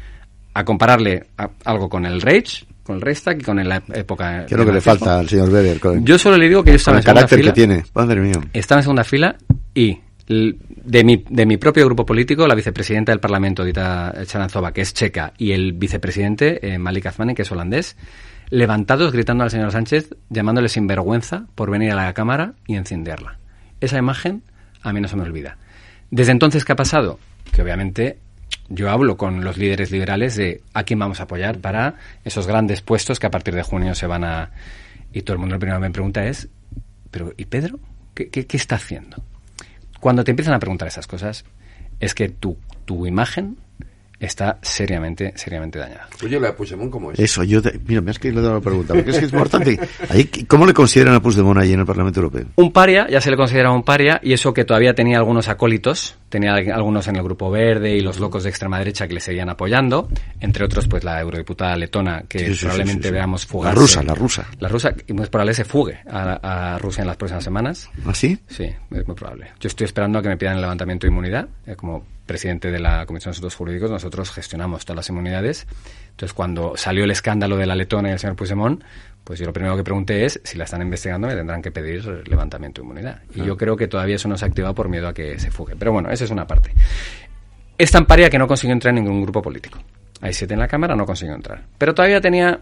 a 0.55 0.65
compararle 0.65 1.27
a- 1.37 1.51
algo 1.67 1.91
con 1.91 2.07
el 2.07 2.23
Reich 2.23 2.65
con 2.87 2.97
el 2.97 3.03
Reichstag 3.03 3.39
y 3.41 3.43
con 3.43 3.69
la 3.69 3.83
época. 3.93 4.47
¿Qué 4.47 4.55
es 4.55 4.59
lo 4.59 4.65
que 4.65 4.73
le 4.73 4.81
falta 4.81 5.19
al 5.19 5.29
señor 5.29 5.51
Weber? 5.51 5.81
Con, 5.81 6.05
Yo 6.05 6.19
solo 6.19 6.37
le 6.39 6.49
digo 6.49 6.63
que 6.63 6.71
yo 6.71 6.77
estaba 6.77 6.97
el 6.97 7.01
en 7.01 7.05
segunda 7.05 7.21
carácter 7.21 7.39
fila. 7.41 7.53
que 7.53 7.55
tiene. 7.55 7.85
Madre 7.95 8.21
mía. 8.21 8.41
Estaba 8.53 8.81
en 8.81 8.85
segunda 8.85 9.05
fila 9.05 9.37
y 9.75 9.99
de 10.29 11.05
mi, 11.05 11.25
de 11.29 11.47
mi 11.47 11.57
propio 11.57 11.85
grupo 11.85 12.05
político, 12.05 12.47
la 12.47 12.55
vicepresidenta 12.55 13.13
del 13.13 13.21
Parlamento, 13.21 13.65
Dita 13.65 14.13
Charanzova, 14.25 14.73
que 14.73 14.81
es 14.81 14.93
checa, 14.93 15.33
y 15.39 15.53
el 15.53 15.73
vicepresidente, 15.73 16.67
eh, 16.67 16.79
Malik 16.79 17.07
Azmani, 17.07 17.35
que 17.35 17.43
es 17.43 17.53
holandés, 17.53 17.97
levantados 18.51 19.13
gritando 19.13 19.45
al 19.45 19.51
señor 19.51 19.71
Sánchez, 19.71 20.15
llamándole 20.29 20.69
sinvergüenza 20.69 21.47
por 21.55 21.71
venir 21.71 21.93
a 21.93 21.97
la 21.97 22.13
Cámara 22.13 22.55
y 22.67 22.75
encenderla. 22.75 23.39
Esa 23.81 23.99
imagen 23.99 24.43
a 24.83 24.93
mí 24.93 25.01
no 25.01 25.09
se 25.09 25.17
me 25.17 25.23
olvida. 25.23 25.59
Desde 26.11 26.33
entonces, 26.33 26.65
¿qué 26.65 26.73
ha 26.73 26.77
pasado? 26.77 27.19
Que 27.53 27.63
obviamente 27.63 28.19
yo 28.69 28.91
hablo 28.91 29.17
con 29.17 29.45
los 29.45 29.57
líderes 29.57 29.91
liberales 29.91 30.37
de 30.37 30.63
a 30.75 30.83
quién 30.85 30.99
vamos 30.99 31.21
a 31.21 31.25
apoyar 31.25 31.59
para 31.59 31.95
esos 32.25 32.47
grandes 32.47 32.83
puestos 32.83 33.21
que 33.21 33.27
a 33.27 33.31
partir 33.31 33.55
de 33.55 33.63
junio 33.63 33.95
se 33.95 34.07
van 34.07 34.25
a... 34.25 34.51
Y 35.13 35.23
todo 35.23 35.35
el 35.35 35.39
mundo 35.39 35.55
lo 35.55 35.61
primero 35.61 35.79
que 35.79 35.87
me 35.87 35.93
pregunta 35.93 36.27
es, 36.27 36.49
pero 37.11 37.33
¿y 37.37 37.47
Pedro? 37.47 37.79
¿Qué, 38.15 38.29
qué, 38.29 38.47
qué 38.47 38.57
está 38.57 38.77
haciendo? 38.77 39.23
Cuando 40.01 40.25
te 40.25 40.33
empiezan 40.33 40.55
a 40.55 40.59
preguntar 40.59 40.89
esas 40.89 41.07
cosas, 41.07 41.45
es 42.01 42.15
que 42.15 42.29
tu, 42.29 42.59
tu 42.85 43.07
imagen 43.07 43.57
está 44.21 44.59
seriamente, 44.63 45.33
seriamente 45.37 45.79
dañada. 45.79 46.09
Oye, 46.25 46.41
la 46.41 46.49
de 46.49 46.53
Puigdemont, 46.55 46.91
¿cómo 46.91 47.13
es? 47.13 47.19
Eso, 47.19 47.43
yo. 47.45 47.61
te- 47.63 47.79
mira, 47.87 48.01
me 48.01 48.11
has 48.11 48.19
querido 48.19 48.43
dar 48.43 48.55
la 48.55 48.61
pregunta. 48.61 48.95
Porque 48.95 49.11
es 49.11 49.19
que 49.19 49.25
es 49.27 49.33
importante. 49.33 49.79
Ahí, 50.09 50.25
¿Cómo 50.47 50.67
le 50.67 50.73
consideran 50.75 51.15
a 51.15 51.21
Puigdemont 51.21 51.59
ahí 51.59 51.73
en 51.73 51.81
el 51.81 51.87
Parlamento 51.87 52.21
Europeo? 52.21 52.47
Un 52.57 52.73
paria, 52.73 53.07
ya 53.09 53.21
se 53.21 53.31
le 53.31 53.37
considera 53.37 53.71
un 53.71 53.83
paria, 53.83 54.21
y 54.23 54.33
eso 54.33 54.53
que 54.55 54.65
todavía 54.65 54.95
tenía 54.95 55.19
algunos 55.19 55.49
acólitos, 55.49 56.17
tenía 56.29 56.55
algunos 56.55 57.07
en 57.09 57.17
el 57.17 57.23
Grupo 57.23 57.51
Verde 57.51 57.95
y 57.97 58.01
los 58.01 58.19
locos 58.19 58.45
de 58.45 58.51
extrema 58.51 58.79
derecha 58.79 59.07
que 59.07 59.15
le 59.15 59.21
seguían 59.21 59.49
apoyando, 59.51 60.09
entre 60.41 60.65
otros, 60.65 60.87
pues 60.89 61.05
la 61.05 61.21
eurodiputada 61.21 61.77
letona, 61.77 62.25
que 62.29 62.39
Sí, 62.41 62.45
sí, 62.47 62.55
sí, 62.55 62.61
probablemente 62.67 63.03
sí, 63.03 63.09
sí. 63.09 63.13
veamos 63.15 63.45
La 63.45 63.49
fugarse. 63.51 63.79
rusa, 63.81 64.03
la 64.03 64.15
rusa. 64.15 64.47
La 64.61 64.69
rusa, 64.69 64.95
y 65.07 65.13
muy 65.13 65.27
probable 65.27 65.55
se 65.55 65.65
fugue 65.65 65.99
a, 66.11 66.75
a 66.75 66.79
Rusia 66.79 67.03
en 67.03 67.09
las 67.09 67.17
próximas 67.17 67.45
semanas. 67.45 67.91
¿Ah, 68.05 68.15
sí? 68.15 68.39
Sí, 68.49 68.65
es 68.65 69.07
muy 69.07 69.15
probable. 69.17 69.49
Yo 69.61 69.69
estoy 69.69 69.85
esperando 69.85 70.19
a 70.19 70.23
que 70.23 70.29
me 70.29 70.37
pidan 70.37 70.55
el 70.57 70.61
levantamiento 70.63 71.07
de 71.07 71.11
inmunidad. 71.13 71.49
Eh, 71.67 71.77
como 71.77 72.05
presidente 72.27 72.71
de 72.71 72.79
la 72.79 73.07
Comisión 73.07 73.31
de 73.31 73.37
Asuntos 73.37 73.55
Jurídicos, 73.55 73.91
nosotros 73.91 74.31
gestionamos 74.31 74.85
todas 74.85 74.97
las 74.97 75.09
inmunidades. 75.09 75.67
Entonces, 76.11 76.35
cuando 76.35 76.77
salió 76.77 77.05
el 77.05 77.11
escándalo 77.11 77.57
de 77.57 77.67
la 77.67 77.75
letona 77.75 78.11
y 78.11 78.13
el 78.13 78.19
señor 78.19 78.37
Puigdemont, 78.37 78.83
pues 79.25 79.39
yo 79.39 79.47
lo 79.47 79.53
primero 79.53 79.77
que 79.77 79.83
pregunté 79.83 80.25
es 80.25 80.41
si 80.45 80.57
la 80.57 80.65
están 80.65 80.83
investigando 80.83 81.27
me 81.27 81.35
tendrán 81.35 81.61
que 81.61 81.71
pedir 81.71 82.05
levantamiento 82.29 82.81
de 82.81 82.85
inmunidad. 82.85 83.23
Y 83.35 83.45
yo 83.45 83.57
creo 83.57 83.77
que 83.77 83.89
todavía 83.89 84.17
eso 84.17 84.29
no 84.29 84.37
se 84.37 84.45
ha 84.45 84.49
activado 84.49 84.75
por 84.75 84.89
miedo 84.89 85.09
a 85.09 85.15
que 85.15 85.39
se 85.39 85.51
fugue. 85.51 85.75
Pero 85.77 85.93
bueno, 85.93 86.11
esa 86.11 86.25
es 86.25 86.31
una 86.31 86.47
parte. 86.47 86.73
Es 87.79 87.91
tan 87.91 88.07
paria 88.07 88.31
que 88.31 88.39
no 88.39 88.47
consiguió 88.47 88.73
entrar 88.73 88.97
en 88.97 89.05
ningún 89.05 89.23
grupo 89.23 89.43
político. 89.43 89.79
Hay 90.21 90.33
siete 90.33 90.55
en 90.55 90.61
la 90.61 90.69
Cámara, 90.69 90.95
no 90.95 91.05
consiguió 91.05 91.35
entrar. 91.35 91.63
Pero 91.77 91.95
todavía 91.95 92.21
tenía 92.21 92.61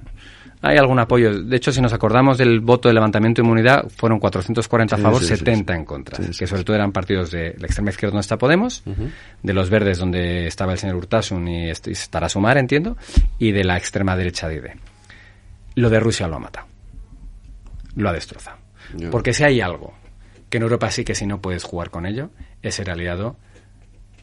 hay 0.66 0.76
algún 0.78 0.98
apoyo. 0.98 1.42
De 1.42 1.56
hecho, 1.56 1.70
si 1.72 1.80
nos 1.80 1.92
acordamos 1.92 2.38
del 2.38 2.60
voto 2.60 2.88
de 2.88 2.94
levantamiento 2.94 3.42
de 3.42 3.46
inmunidad, 3.46 3.86
fueron 3.96 4.18
440 4.18 4.96
a 4.96 4.98
favor, 4.98 5.20
sí, 5.20 5.28
sí, 5.28 5.36
70 5.36 5.72
sí. 5.72 5.78
en 5.78 5.84
contra. 5.84 6.18
Que 6.38 6.46
sobre 6.46 6.64
todo 6.64 6.74
eran 6.76 6.92
partidos 6.92 7.30
de 7.30 7.54
la 7.58 7.66
extrema 7.66 7.90
izquierda 7.90 8.12
donde 8.12 8.20
está 8.22 8.38
Podemos, 8.38 8.82
de 9.42 9.52
los 9.52 9.70
verdes 9.70 9.98
donde 9.98 10.46
estaba 10.46 10.72
el 10.72 10.78
señor 10.78 10.96
Urtasun 10.96 11.46
y, 11.48 11.70
est- 11.70 11.86
y 11.88 11.92
estará 11.92 12.28
Sumar, 12.28 12.56
entiendo, 12.58 12.96
y 13.38 13.52
de 13.52 13.64
la 13.64 13.76
extrema 13.76 14.16
derecha 14.16 14.48
de 14.48 14.56
ID. 14.56 14.64
Lo 15.76 15.90
de 15.90 16.00
Rusia 16.00 16.26
lo 16.28 16.36
ha 16.36 16.40
matado. 16.40 16.66
Lo 17.96 18.08
ha 18.08 18.12
destrozado. 18.12 18.58
Porque 19.10 19.32
si 19.32 19.44
hay 19.44 19.60
algo 19.60 19.94
que 20.50 20.58
en 20.58 20.62
Europa 20.64 20.90
sí 20.90 21.04
que 21.04 21.14
si 21.14 21.26
no 21.26 21.40
puedes 21.40 21.64
jugar 21.64 21.90
con 21.90 22.06
ello, 22.06 22.30
es 22.62 22.74
ser 22.76 22.90
aliado 22.90 23.36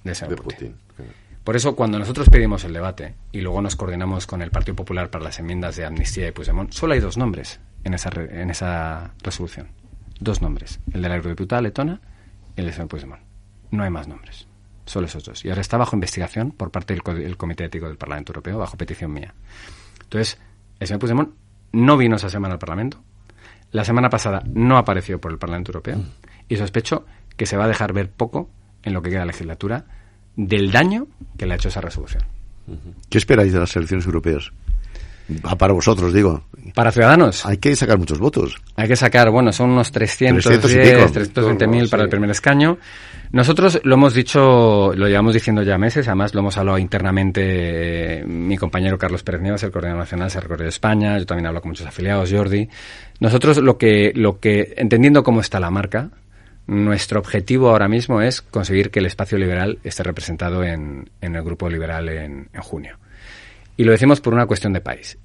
de 0.03 0.15
señor 0.15 0.35
de 0.37 0.41
Putin. 0.41 0.75
Putin. 0.97 1.05
Por 1.43 1.55
eso, 1.55 1.75
cuando 1.75 1.97
nosotros 1.97 2.29
pedimos 2.29 2.63
el 2.65 2.73
debate 2.73 3.15
y 3.31 3.41
luego 3.41 3.61
nos 3.61 3.75
coordinamos 3.75 4.27
con 4.27 4.41
el 4.43 4.51
Partido 4.51 4.75
Popular 4.75 5.09
para 5.09 5.23
las 5.23 5.39
enmiendas 5.39 5.75
de 5.75 5.85
amnistía 5.85 6.27
y 6.27 6.31
Puigdemont, 6.31 6.71
solo 6.71 6.93
hay 6.93 6.99
dos 6.99 7.17
nombres 7.17 7.59
en 7.83 7.93
esa, 7.95 8.11
re- 8.11 8.41
en 8.41 8.51
esa 8.51 9.13
resolución. 9.23 9.69
Dos 10.19 10.41
nombres. 10.41 10.79
El 10.93 11.01
de 11.01 11.09
la 11.09 11.15
eurodiputada 11.15 11.61
letona 11.63 11.99
y 12.55 12.59
el 12.59 12.65
del 12.67 12.73
señor 12.75 12.89
Puigdemont. 12.89 13.21
No 13.71 13.83
hay 13.83 13.89
más 13.89 14.07
nombres. 14.07 14.47
Solo 14.85 15.07
esos 15.07 15.23
dos. 15.23 15.43
Y 15.43 15.49
ahora 15.49 15.61
está 15.61 15.77
bajo 15.77 15.95
investigación 15.95 16.51
por 16.51 16.69
parte 16.69 16.93
del, 16.93 17.01
co- 17.01 17.13
del 17.15 17.37
Comité 17.37 17.65
Ético 17.65 17.87
del 17.87 17.97
Parlamento 17.97 18.31
Europeo, 18.31 18.59
bajo 18.59 18.77
petición 18.77 19.11
mía. 19.11 19.33
Entonces, 20.03 20.37
el 20.79 20.87
señor 20.87 20.99
Puigdemont 20.99 21.33
no 21.71 21.97
vino 21.97 22.17
esa 22.17 22.29
semana 22.29 22.53
al 22.53 22.59
Parlamento. 22.59 23.01
La 23.71 23.83
semana 23.85 24.09
pasada 24.09 24.43
no 24.45 24.77
apareció 24.77 25.19
por 25.19 25.31
el 25.31 25.39
Parlamento 25.39 25.71
Europeo. 25.71 26.03
Y 26.49 26.57
sospecho 26.57 27.05
que 27.35 27.45
se 27.47 27.57
va 27.57 27.63
a 27.63 27.67
dejar 27.67 27.93
ver 27.93 28.11
poco 28.11 28.49
en 28.83 28.93
lo 28.93 29.01
que 29.01 29.09
queda 29.09 29.21
de 29.21 29.27
legislatura 29.27 29.85
del 30.47 30.71
daño 30.71 31.07
que 31.37 31.45
le 31.45 31.53
ha 31.53 31.55
hecho 31.55 31.69
esa 31.69 31.81
resolución. 31.81 32.23
¿Qué 33.09 33.17
esperáis 33.17 33.51
de 33.53 33.59
las 33.59 33.75
elecciones 33.75 34.05
europeas? 34.05 34.51
Ah, 35.43 35.55
para 35.55 35.71
vosotros, 35.73 36.13
digo. 36.13 36.43
Para 36.75 36.91
Ciudadanos, 36.91 37.45
Hay 37.45 37.57
que 37.57 37.75
sacar 37.75 37.97
muchos 37.97 38.19
votos. 38.19 38.55
hay 38.75 38.87
que 38.87 38.95
sacar, 38.97 39.29
bueno, 39.31 39.51
son 39.53 39.69
unos 39.71 39.91
310, 39.91 40.59
300 40.61 40.71
y 40.71 40.75
pico. 40.77 41.11
320 41.13 41.67
mil 41.67 41.89
para 41.89 42.03
Sí. 42.03 42.05
el 42.05 42.09
primer 42.09 42.29
escaño. 42.31 42.77
Nosotros 43.31 43.79
lo 43.85 43.95
hemos 43.95 44.13
dicho, 44.13 44.91
lo 44.93 45.07
llevamos 45.07 45.33
diciendo 45.33 45.63
ya 45.63 45.77
meses, 45.77 46.05
además 46.09 46.33
lo 46.33 46.41
hemos 46.41 46.57
hablado 46.57 46.77
internamente, 46.77 48.19
eh, 48.19 48.25
mi 48.25 48.57
compañero 48.57 48.97
Carlos 48.97 49.23
Pérez 49.23 49.41
Nieves, 49.41 49.63
el 49.63 49.71
coordinador 49.71 50.01
nacional, 50.01 50.29
ha 50.35 50.39
recorrido 50.41 50.67
España, 50.67 51.17
yo 51.17 51.25
también 51.25 51.47
hablo 51.47 51.61
con 51.61 51.69
muchos 51.71 51.87
afiliados, 51.87 52.29
Jordi. 52.29 52.67
Nosotros 53.21 53.57
lo 53.59 53.77
que, 53.77 54.11
lo 54.15 54.39
que, 54.39 54.73
entendiendo 54.75 55.23
cómo 55.23 55.39
está 55.39 55.61
la 55.61 55.71
marca, 55.71 56.09
nuestro 56.71 57.19
objetivo 57.19 57.69
ahora 57.69 57.89
mismo 57.89 58.21
es 58.21 58.41
conseguir 58.41 58.91
que 58.91 58.99
el 58.99 59.05
espacio 59.05 59.37
liberal 59.37 59.79
esté 59.83 60.03
representado 60.03 60.63
en, 60.63 61.09
en 61.19 61.35
el 61.35 61.43
grupo 61.43 61.69
liberal 61.69 62.07
en, 62.07 62.47
en 62.53 62.61
junio. 62.61 62.97
Y 63.75 63.83
lo 63.83 63.91
decimos 63.91 64.21
por 64.21 64.33
una 64.33 64.45
cuestión 64.45 64.71
de 64.71 64.79
país. 64.79 65.17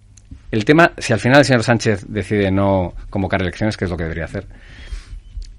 El 0.51 0.65
tema, 0.65 0.91
si 0.99 1.13
al 1.13 1.21
final 1.21 1.39
el 1.39 1.45
señor 1.45 1.63
Sánchez 1.63 2.05
decide 2.09 2.51
no 2.51 2.95
convocar 3.11 3.43
elecciones, 3.43 3.77
que 3.77 3.85
es 3.85 3.91
lo 3.93 3.97
que 3.97 4.03
debería 4.03 4.25
hacer, 4.25 4.49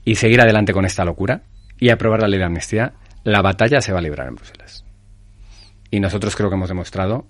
y 0.04 0.16
seguir 0.16 0.42
adelante 0.42 0.74
con 0.74 0.84
esta 0.84 1.06
locura 1.06 1.44
y 1.80 1.90
aprobar 1.90 2.22
la 2.22 2.28
ley 2.28 2.40
de 2.40 2.46
amnistía, 2.46 2.94
la 3.24 3.42
batalla 3.42 3.80
se 3.80 3.94
va 3.94 4.00
a 4.00 4.02
librar 4.02 4.28
en 4.28 4.36
Bruselas. 4.36 4.84
Y 5.90 6.02
nosotros 6.02 6.36
creo 6.36 6.50
que 6.50 6.56
hemos 6.56 6.68
demostrado 6.68 7.28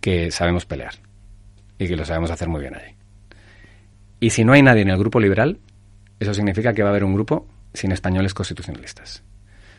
que 0.00 0.30
sabemos 0.30 0.64
pelear 0.64 0.94
y 1.76 1.88
que 1.88 1.96
lo 1.96 2.04
sabemos 2.04 2.30
hacer 2.30 2.48
muy 2.48 2.60
bien 2.60 2.76
allí. 2.76 2.94
Y 4.20 4.30
si 4.30 4.44
no 4.44 4.52
hay 4.52 4.62
nadie 4.62 4.82
en 4.82 4.90
el 4.90 4.98
grupo 4.98 5.18
liberal, 5.18 5.58
eso 6.20 6.34
significa 6.34 6.72
que 6.72 6.82
va 6.82 6.88
a 6.88 6.92
haber 6.92 7.04
un 7.04 7.14
grupo 7.14 7.46
sin 7.74 7.92
españoles 7.92 8.34
constitucionalistas. 8.34 9.22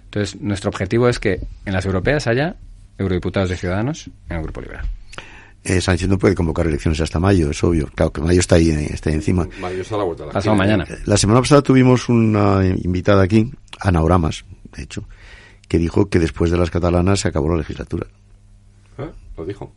Entonces, 0.06 0.40
nuestro 0.42 0.70
objetivo 0.70 1.08
es 1.08 1.20
que 1.20 1.40
en 1.66 1.74
las 1.74 1.86
europeas 1.86 2.28
haya 2.28 2.56
eurodiputados 2.98 3.50
de 3.50 3.58
Ciudadanos 3.58 4.10
en 4.30 4.38
el 4.38 4.44
grupo 4.44 4.62
liberal. 4.62 4.86
Eh, 5.64 5.82
Sánchez 5.82 6.08
no 6.08 6.18
puede 6.18 6.36
convocar 6.36 6.68
elecciones 6.68 7.02
hasta 7.02 7.20
mayo, 7.20 7.52
es 7.52 7.64
obvio. 7.64 7.88
Claro 7.94 8.12
que 8.12 8.22
mayo 8.22 8.40
está 8.40 8.56
ahí, 8.56 8.70
eh, 8.70 8.90
está 8.94 9.10
ahí 9.10 9.18
encima. 9.18 9.48
Mayo 9.60 9.82
está 9.82 9.96
a 9.96 9.98
la 10.00 10.04
vuelta 10.06 10.24
de 10.24 10.28
la 10.28 10.34
Pasado 10.34 10.56
mañana. 10.56 10.88
La 11.06 11.18
semana 11.18 11.42
pasada 11.42 11.62
tuvimos 11.62 12.08
una 12.08 12.66
invitada 12.66 13.24
aquí, 13.24 13.52
Ana 13.80 14.02
Oramas, 14.02 14.46
de 14.76 14.84
hecho, 14.84 15.04
que 15.68 15.78
dijo 15.78 16.10
que 16.10 16.20
después 16.20 16.50
de 16.50 16.58
las 16.58 16.72
catalanas 16.72 17.20
se 17.20 17.28
acabó 17.28 17.50
la 17.50 17.58
legislatura. 17.58 18.08
¿Eh? 18.98 19.10
Lo 19.38 19.46
dijo. 19.46 19.74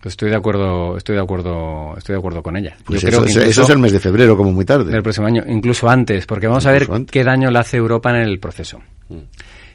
Pues 0.00 0.12
estoy 0.12 0.30
de 0.30 0.36
acuerdo, 0.36 0.96
estoy 0.96 1.16
de 1.16 1.22
acuerdo, 1.22 1.94
estoy 1.96 2.12
de 2.14 2.18
acuerdo 2.18 2.42
con 2.42 2.56
ella. 2.56 2.76
Pues 2.84 3.00
Yo 3.02 3.08
eso, 3.08 3.16
creo 3.18 3.24
que 3.24 3.30
eso- 3.30 3.40
incluso 3.40 3.60
eso 3.60 3.62
es 3.64 3.70
el 3.70 3.78
mes 3.78 3.92
de 3.92 4.00
febrero, 4.00 4.36
como 4.36 4.52
muy 4.52 4.64
tarde. 4.64 4.92
del 4.92 5.02
próximo 5.02 5.26
año, 5.26 5.42
incluso 5.48 5.88
antes, 5.88 6.26
porque 6.26 6.46
vamos 6.46 6.64
a 6.66 6.70
ver 6.72 6.86
antes. 6.90 7.10
qué 7.10 7.24
daño 7.24 7.50
le 7.50 7.58
hace 7.58 7.76
Europa 7.76 8.10
en 8.10 8.16
el 8.16 8.38
proceso. 8.38 8.80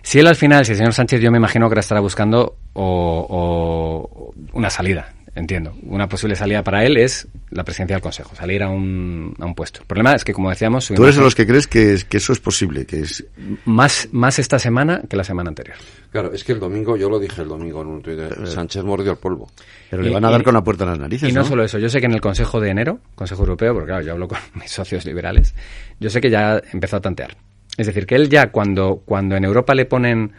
Si 0.04 0.20
él 0.20 0.28
al 0.28 0.36
final, 0.36 0.66
si 0.66 0.72
el 0.72 0.78
señor 0.78 0.94
Sánchez, 0.94 1.22
yo 1.22 1.32
me 1.32 1.38
imagino 1.38 1.68
que 1.70 1.76
la 1.76 1.82
estará 1.82 2.00
buscando 2.02 2.56
o, 2.74 3.28
o 3.30 4.34
una 4.54 4.70
salida, 4.70 5.14
entiendo. 5.36 5.74
Una 5.84 6.08
posible 6.10 6.36
salida 6.36 6.64
para 6.64 6.84
él 6.86 6.98
es 6.98 7.28
la 7.52 7.64
presidencia 7.64 7.96
del 7.96 8.02
Consejo, 8.04 8.36
salir 8.36 8.64
a 8.64 8.70
un, 8.70 9.34
a 9.40 9.46
un 9.46 9.56
puesto. 9.56 9.82
El 9.82 9.88
problema 9.88 10.14
es 10.14 10.24
que, 10.24 10.34
como 10.34 10.50
decíamos, 10.50 10.88
Tú 10.88 11.04
eres 11.04 11.16
de 11.16 11.22
los 11.22 11.36
que 11.36 11.48
crees 11.48 11.68
que, 11.68 11.94
es- 11.94 12.06
que 12.06 12.18
eso 12.18 12.34
es 12.34 12.40
posible, 12.40 12.86
que 12.86 13.00
es 13.02 13.24
más, 13.66 14.10
más 14.12 14.40
esta 14.40 14.60
semana 14.60 15.02
que 15.10 15.16
la 15.16 15.24
semana 15.24 15.50
anterior. 15.50 15.76
Claro, 16.12 16.34
es 16.34 16.44
que 16.44 16.52
el 16.52 16.60
domingo, 16.60 16.98
yo 16.98 17.10
lo 17.10 17.20
dije 17.20 17.42
el 17.42 17.48
domingo 17.48 17.82
en 17.82 17.88
un 17.88 18.02
tuit, 18.02 18.20
Sánchez 18.46 18.84
mordió 18.84 19.12
el 19.14 19.18
polvo. 19.18 19.50
pero 19.90 20.02
Y- 20.04 20.06
le 20.08 20.14
van 20.14 20.26
a 20.26 20.32
dar 20.32 20.42
y- 20.42 20.44
con 20.44 20.54
la 20.54 20.64
puerta 20.64 20.84
en 20.84 20.90
las 20.92 21.00
narices. 21.00 21.30
Y 21.30 21.32
no, 21.34 21.42
¿no? 21.42 21.48
solo 21.48 21.64
eso, 21.64 21.78
yo 21.80 21.90
sé 21.90 22.00
que 22.00 22.06
en 22.08 22.14
el 22.14 22.22
Consejo 22.22 22.60
de 22.60 22.70
enero, 22.70 23.00
Consejo 23.16 23.42
Europeo, 23.44 23.74
porque 23.74 23.88
claro, 23.88 24.04
yo 24.06 24.12
hablo 24.14 24.28
con 24.28 24.38
mis 24.56 24.70
socios 24.72 25.06
liberales, 25.06 25.56
yo 26.00 26.10
sé 26.10 26.20
que 26.20 26.30
ya 26.30 26.62
empezó 26.74 26.98
a 26.98 27.02
tantear. 27.02 27.36
Es 27.78 27.88
decir, 27.88 28.06
que 28.06 28.16
él 28.16 28.28
ya 28.30 28.52
cuando, 28.52 29.02
cuando 29.06 29.36
en 29.38 29.46
Europa 29.46 29.74
le 29.74 29.86
ponen 29.86 30.34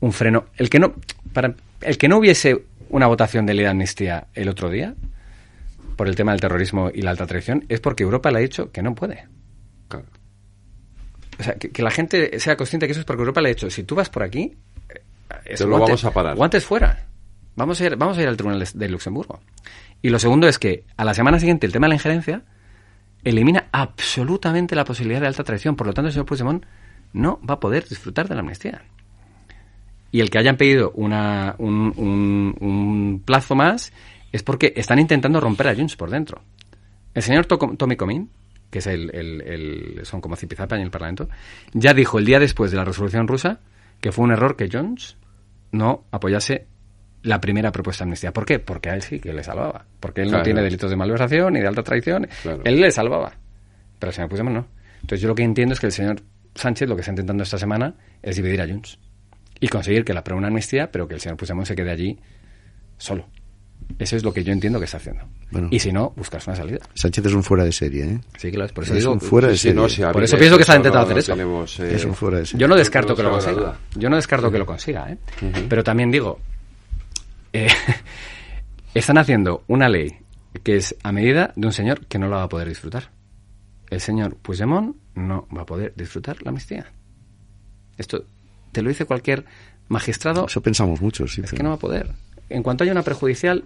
un 0.00 0.12
freno, 0.12 0.46
el 0.56 0.68
que 0.68 0.80
no, 0.80 0.94
para, 1.32 1.54
el 1.80 1.96
que 1.96 2.08
no 2.08 2.18
hubiese 2.18 2.64
una 2.92 3.06
votación 3.08 3.46
de 3.46 3.54
ley 3.54 3.64
de 3.64 3.70
amnistía 3.70 4.28
el 4.34 4.48
otro 4.48 4.70
día, 4.70 4.94
por 5.96 6.08
el 6.08 6.14
tema 6.14 6.32
del 6.32 6.40
terrorismo 6.40 6.90
y 6.94 7.02
la 7.02 7.10
alta 7.10 7.26
traición, 7.26 7.64
es 7.68 7.80
porque 7.80 8.04
Europa 8.04 8.30
le 8.30 8.38
ha 8.38 8.40
dicho 8.42 8.70
que 8.70 8.82
no 8.82 8.94
puede. 8.94 9.26
Claro. 9.88 10.06
O 11.38 11.42
sea, 11.42 11.54
que, 11.54 11.70
que 11.70 11.82
la 11.82 11.90
gente 11.90 12.38
sea 12.38 12.56
consciente 12.56 12.86
que 12.86 12.92
eso 12.92 13.00
es 13.00 13.06
porque 13.06 13.22
Europa 13.22 13.40
le 13.40 13.48
ha 13.48 13.54
dicho, 13.54 13.68
si 13.70 13.82
tú 13.82 13.94
vas 13.94 14.10
por 14.10 14.22
aquí, 14.22 14.56
eh, 14.88 15.02
es 15.46 15.58
Te 15.58 15.66
lo 15.66 15.78
vamos 15.78 16.04
a 16.04 16.10
parar. 16.12 16.36
Guantes 16.36 16.64
fuera. 16.64 17.06
Vamos 17.56 17.80
a 17.80 17.86
ir, 17.86 17.96
vamos 17.96 18.16
a 18.18 18.22
ir 18.22 18.28
al 18.28 18.36
Tribunal 18.36 18.60
de, 18.60 18.68
de 18.72 18.88
Luxemburgo. 18.88 19.40
Y 20.02 20.10
lo 20.10 20.18
segundo 20.18 20.46
es 20.46 20.58
que 20.58 20.84
a 20.96 21.04
la 21.04 21.14
semana 21.14 21.38
siguiente 21.38 21.66
el 21.66 21.72
tema 21.72 21.86
de 21.86 21.90
la 21.90 21.94
injerencia 21.94 22.42
elimina 23.24 23.68
absolutamente 23.72 24.74
la 24.74 24.84
posibilidad 24.84 25.20
de 25.20 25.26
alta 25.26 25.44
traición. 25.44 25.76
Por 25.76 25.86
lo 25.86 25.94
tanto, 25.94 26.08
el 26.08 26.12
señor 26.12 26.26
Puigdemont 26.26 26.64
no 27.12 27.40
va 27.48 27.54
a 27.54 27.60
poder 27.60 27.88
disfrutar 27.88 28.28
de 28.28 28.34
la 28.34 28.40
amnistía. 28.40 28.82
Y 30.12 30.20
el 30.20 30.30
que 30.30 30.38
hayan 30.38 30.56
pedido 30.56 30.92
una, 30.94 31.56
un, 31.58 31.92
un- 31.96 32.54
un 32.60 33.22
plazo 33.24 33.54
más 33.56 33.92
es 34.30 34.42
porque 34.44 34.72
están 34.76 34.98
intentando 35.00 35.40
romper 35.40 35.66
a 35.68 35.74
Junts 35.74 35.96
por 35.96 36.10
dentro. 36.10 36.42
El 37.14 37.22
señor 37.22 37.46
Tommy 37.46 37.96
Comín, 37.96 38.30
que 38.70 38.78
es 38.78 38.86
el, 38.86 39.10
el, 39.14 40.00
son 40.04 40.20
como 40.20 40.36
Zipizapa 40.36 40.76
en 40.76 40.82
el 40.82 40.90
Parlamento, 40.90 41.28
ya 41.72 41.92
dijo 41.94 42.18
el 42.18 42.24
día 42.24 42.38
después 42.38 42.70
de 42.70 42.76
la 42.76 42.84
resolución 42.84 43.26
rusa 43.26 43.60
que 44.00 44.12
fue 44.12 44.24
un 44.24 44.32
error 44.32 44.54
que 44.56 44.68
Jones 44.72 45.16
no 45.72 46.04
apoyase 46.10 46.66
la 47.22 47.40
primera 47.40 47.70
propuesta 47.72 48.04
de 48.04 48.08
amnistía. 48.08 48.32
¿Por 48.32 48.44
qué? 48.44 48.58
Porque 48.58 48.90
a 48.90 48.94
él 48.94 49.02
sí 49.02 49.20
que 49.20 49.32
le 49.32 49.44
salvaba. 49.44 49.84
Porque 50.00 50.22
él 50.22 50.30
no 50.30 50.38
tiene 50.42 50.60
delitos 50.64 50.90
de 50.90 50.96
malversación 50.96 51.52
ni 51.54 51.60
de 51.60 51.68
alta 51.68 51.82
traición. 51.82 52.26
Él 52.64 52.80
le 52.80 52.90
salvaba. 52.90 53.32
Pero 53.98 54.10
el 54.10 54.14
señor 54.14 54.28
Puigdemont 54.28 54.56
no. 54.56 54.66
Entonces 55.02 55.20
yo 55.20 55.28
lo 55.28 55.34
que 55.34 55.42
entiendo 55.44 55.72
es 55.74 55.80
que 55.80 55.86
el 55.86 55.92
señor 55.92 56.20
Sánchez 56.54 56.88
lo 56.88 56.96
que 56.96 57.00
está 57.00 57.12
intentando 57.12 57.44
esta 57.44 57.58
semana 57.58 57.94
es 58.22 58.36
dividir 58.36 58.60
a 58.60 58.66
Junts 58.66 58.98
y 59.62 59.68
conseguir 59.68 60.04
que 60.04 60.12
la 60.12 60.20
apruebe 60.20 60.38
una 60.38 60.48
amnistía, 60.48 60.90
pero 60.90 61.06
que 61.06 61.14
el 61.14 61.20
señor 61.20 61.36
Puigdemont 61.36 61.68
se 61.68 61.76
quede 61.76 61.92
allí 61.92 62.18
solo. 62.98 63.26
Eso 63.96 64.16
es 64.16 64.24
lo 64.24 64.32
que 64.32 64.42
yo 64.42 64.52
entiendo 64.52 64.80
que 64.80 64.86
está 64.86 64.96
haciendo. 64.96 65.22
y 65.70 65.78
si 65.78 65.92
no, 65.92 66.12
buscas 66.16 66.44
una 66.48 66.56
salida. 66.56 66.80
Sánchez 66.94 67.26
es 67.26 67.32
un 67.32 67.44
fuera 67.44 67.62
de 67.62 67.70
serie, 67.70 68.04
¿eh? 68.04 68.20
Sí, 68.36 68.50
claro, 68.50 68.74
por 68.74 68.82
eso 68.82 68.94
digo. 68.94 69.12
Un 69.12 69.20
fuera 69.20 69.46
de 69.46 69.56
serie. 69.56 69.80
por 70.12 70.24
eso 70.24 70.36
pienso 70.36 70.56
que 70.56 70.62
está 70.62 70.74
intentando 70.74 71.06
hacer 71.06 71.18
eso. 71.18 71.32
Eh, 71.80 71.94
es 71.94 72.04
un 72.04 72.12
fuera 72.12 72.38
de 72.38 72.46
serie. 72.46 72.60
Yo 72.60 72.66
no 72.66 72.74
descarto 72.74 73.14
que 73.14 73.22
lo 73.22 73.30
consiga. 73.30 73.78
Yo 73.94 74.10
no 74.10 74.16
descarto 74.16 74.50
que 74.50 74.58
lo 74.58 74.66
consiga, 74.66 75.12
¿eh? 75.12 75.18
Pero 75.68 75.84
también 75.84 76.10
digo, 76.10 76.40
eh, 77.52 77.68
están 78.94 79.16
haciendo 79.16 79.62
una 79.68 79.88
ley 79.88 80.10
que 80.64 80.74
es 80.74 80.96
a 81.04 81.12
medida 81.12 81.52
de 81.54 81.66
un 81.68 81.72
señor 81.72 82.06
que 82.06 82.18
no 82.18 82.26
la 82.26 82.38
va 82.38 82.42
a 82.44 82.48
poder 82.48 82.68
disfrutar. 82.68 83.10
El 83.90 84.00
señor 84.00 84.34
Puigdemont 84.34 84.96
no 85.14 85.46
va 85.56 85.62
a 85.62 85.66
poder 85.66 85.92
disfrutar 85.94 86.42
la 86.42 86.48
amnistía. 86.48 86.86
Esto 87.96 88.24
te 88.72 88.82
lo 88.82 88.88
dice 88.88 89.04
cualquier 89.04 89.44
magistrado. 89.88 90.46
Eso 90.46 90.62
pensamos 90.62 91.00
mucho, 91.00 91.28
sí. 91.28 91.42
Es 91.44 91.52
que 91.52 91.62
no 91.62 91.70
va 91.70 91.76
a 91.76 91.78
poder 91.78 92.10
en 92.52 92.62
cuanto 92.62 92.84
haya 92.84 92.92
una 92.92 93.02
prejudicial, 93.02 93.64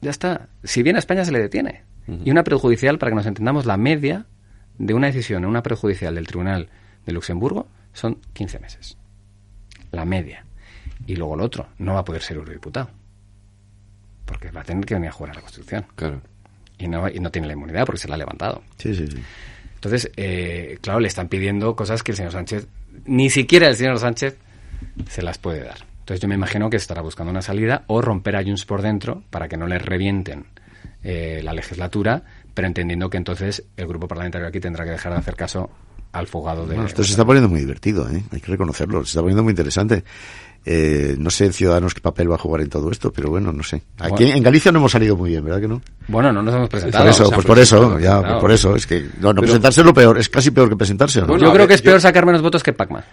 ya 0.00 0.10
está. 0.10 0.48
Si 0.62 0.82
viene 0.82 0.98
a 0.98 1.00
España 1.00 1.24
se 1.24 1.32
le 1.32 1.40
detiene. 1.40 1.82
Y 2.24 2.30
una 2.30 2.42
prejudicial, 2.42 2.98
para 2.98 3.10
que 3.10 3.16
nos 3.16 3.26
entendamos, 3.26 3.66
la 3.66 3.76
media 3.76 4.24
de 4.78 4.94
una 4.94 5.08
decisión 5.08 5.44
en 5.44 5.50
una 5.50 5.62
prejudicial 5.62 6.14
del 6.14 6.26
Tribunal 6.26 6.70
de 7.04 7.12
Luxemburgo 7.12 7.68
son 7.92 8.18
15 8.32 8.60
meses. 8.60 8.96
La 9.92 10.06
media. 10.06 10.42
Y 11.06 11.16
luego 11.16 11.34
el 11.34 11.42
otro, 11.42 11.68
no 11.76 11.92
va 11.92 12.00
a 12.00 12.04
poder 12.04 12.22
ser 12.22 12.38
eurodiputado. 12.38 12.88
Porque 14.24 14.50
va 14.50 14.62
a 14.62 14.64
tener 14.64 14.86
que 14.86 14.94
venir 14.94 15.10
a 15.10 15.12
jugar 15.12 15.32
a 15.32 15.34
la 15.34 15.42
Constitución. 15.42 15.84
Claro. 15.96 16.22
Y 16.78 16.88
no, 16.88 17.10
y 17.10 17.20
no 17.20 17.30
tiene 17.30 17.46
la 17.46 17.52
inmunidad 17.52 17.84
porque 17.84 18.00
se 18.00 18.08
la 18.08 18.14
ha 18.14 18.18
levantado. 18.18 18.62
Sí, 18.78 18.94
sí, 18.94 19.06
sí. 19.06 19.18
Entonces, 19.78 20.10
eh, 20.16 20.78
claro, 20.80 20.98
le 20.98 21.06
están 21.06 21.28
pidiendo 21.28 21.76
cosas 21.76 22.02
que 22.02 22.10
el 22.10 22.16
señor 22.16 22.32
Sánchez, 22.32 22.66
ni 23.06 23.30
siquiera 23.30 23.68
el 23.68 23.76
señor 23.76 24.00
Sánchez, 24.00 24.36
se 25.08 25.22
las 25.22 25.38
puede 25.38 25.62
dar. 25.62 25.86
Entonces 26.00 26.20
yo 26.20 26.28
me 26.28 26.34
imagino 26.34 26.68
que 26.68 26.76
estará 26.76 27.00
buscando 27.00 27.30
una 27.30 27.42
salida 27.42 27.84
o 27.86 28.02
romper 28.02 28.34
a 28.34 28.42
Junts 28.42 28.64
por 28.64 28.82
dentro 28.82 29.22
para 29.30 29.46
que 29.46 29.56
no 29.56 29.66
le 29.68 29.78
revienten 29.78 30.46
eh, 31.04 31.42
la 31.44 31.52
legislatura, 31.52 32.22
pero 32.54 32.66
entendiendo 32.66 33.08
que 33.08 33.18
entonces 33.18 33.62
el 33.76 33.86
grupo 33.86 34.08
parlamentario 34.08 34.48
aquí 34.48 34.58
tendrá 34.58 34.84
que 34.84 34.90
dejar 34.90 35.12
de 35.12 35.18
hacer 35.18 35.36
caso 35.36 35.70
al 36.10 36.26
fogado 36.26 36.66
de... 36.66 36.82
esto 36.84 37.04
se 37.04 37.10
está 37.10 37.24
poniendo 37.24 37.48
muy 37.48 37.60
divertido, 37.60 38.10
¿eh? 38.10 38.22
hay 38.32 38.40
que 38.40 38.50
reconocerlo, 38.50 39.04
se 39.04 39.10
está 39.10 39.20
poniendo 39.20 39.44
muy 39.44 39.52
interesante. 39.52 40.02
Eh, 40.64 41.16
no 41.18 41.30
sé 41.30 41.50
Ciudadanos 41.52 41.94
qué 41.94 42.00
papel 42.00 42.30
va 42.30 42.34
a 42.34 42.38
jugar 42.38 42.60
en 42.60 42.68
todo 42.68 42.90
esto, 42.90 43.12
pero 43.12 43.30
bueno, 43.30 43.52
no 43.52 43.62
sé. 43.62 43.82
Aquí 43.98 44.24
en 44.24 44.42
Galicia 44.42 44.70
no 44.70 44.78
hemos 44.80 44.92
salido 44.92 45.16
muy 45.16 45.30
bien, 45.30 45.44
¿verdad 45.44 45.60
que 45.60 45.68
no? 45.68 45.80
Bueno, 46.08 46.32
no 46.32 46.42
nos 46.42 46.54
hemos 46.54 46.68
presentado. 46.68 47.04
Por 47.04 47.10
eso, 47.10 47.30
pues 47.30 47.46
por 47.46 47.58
eso, 47.58 47.98
ya, 47.98 48.38
por 48.38 48.50
eso, 48.50 48.76
es 48.76 48.86
que 48.86 49.06
no, 49.20 49.34
presentarse 49.34 49.80
es 49.80 49.86
lo 49.86 49.94
peor, 49.94 50.18
es 50.18 50.28
casi 50.28 50.50
peor 50.50 50.68
que 50.68 50.76
presentarse. 50.76 51.20
yo 51.20 51.52
creo 51.52 51.66
que 51.66 51.74
es 51.74 51.82
peor 51.82 52.00
sacar 52.00 52.26
menos 52.26 52.42
votos 52.42 52.62
que 52.62 52.72
Pacma. 52.72 53.04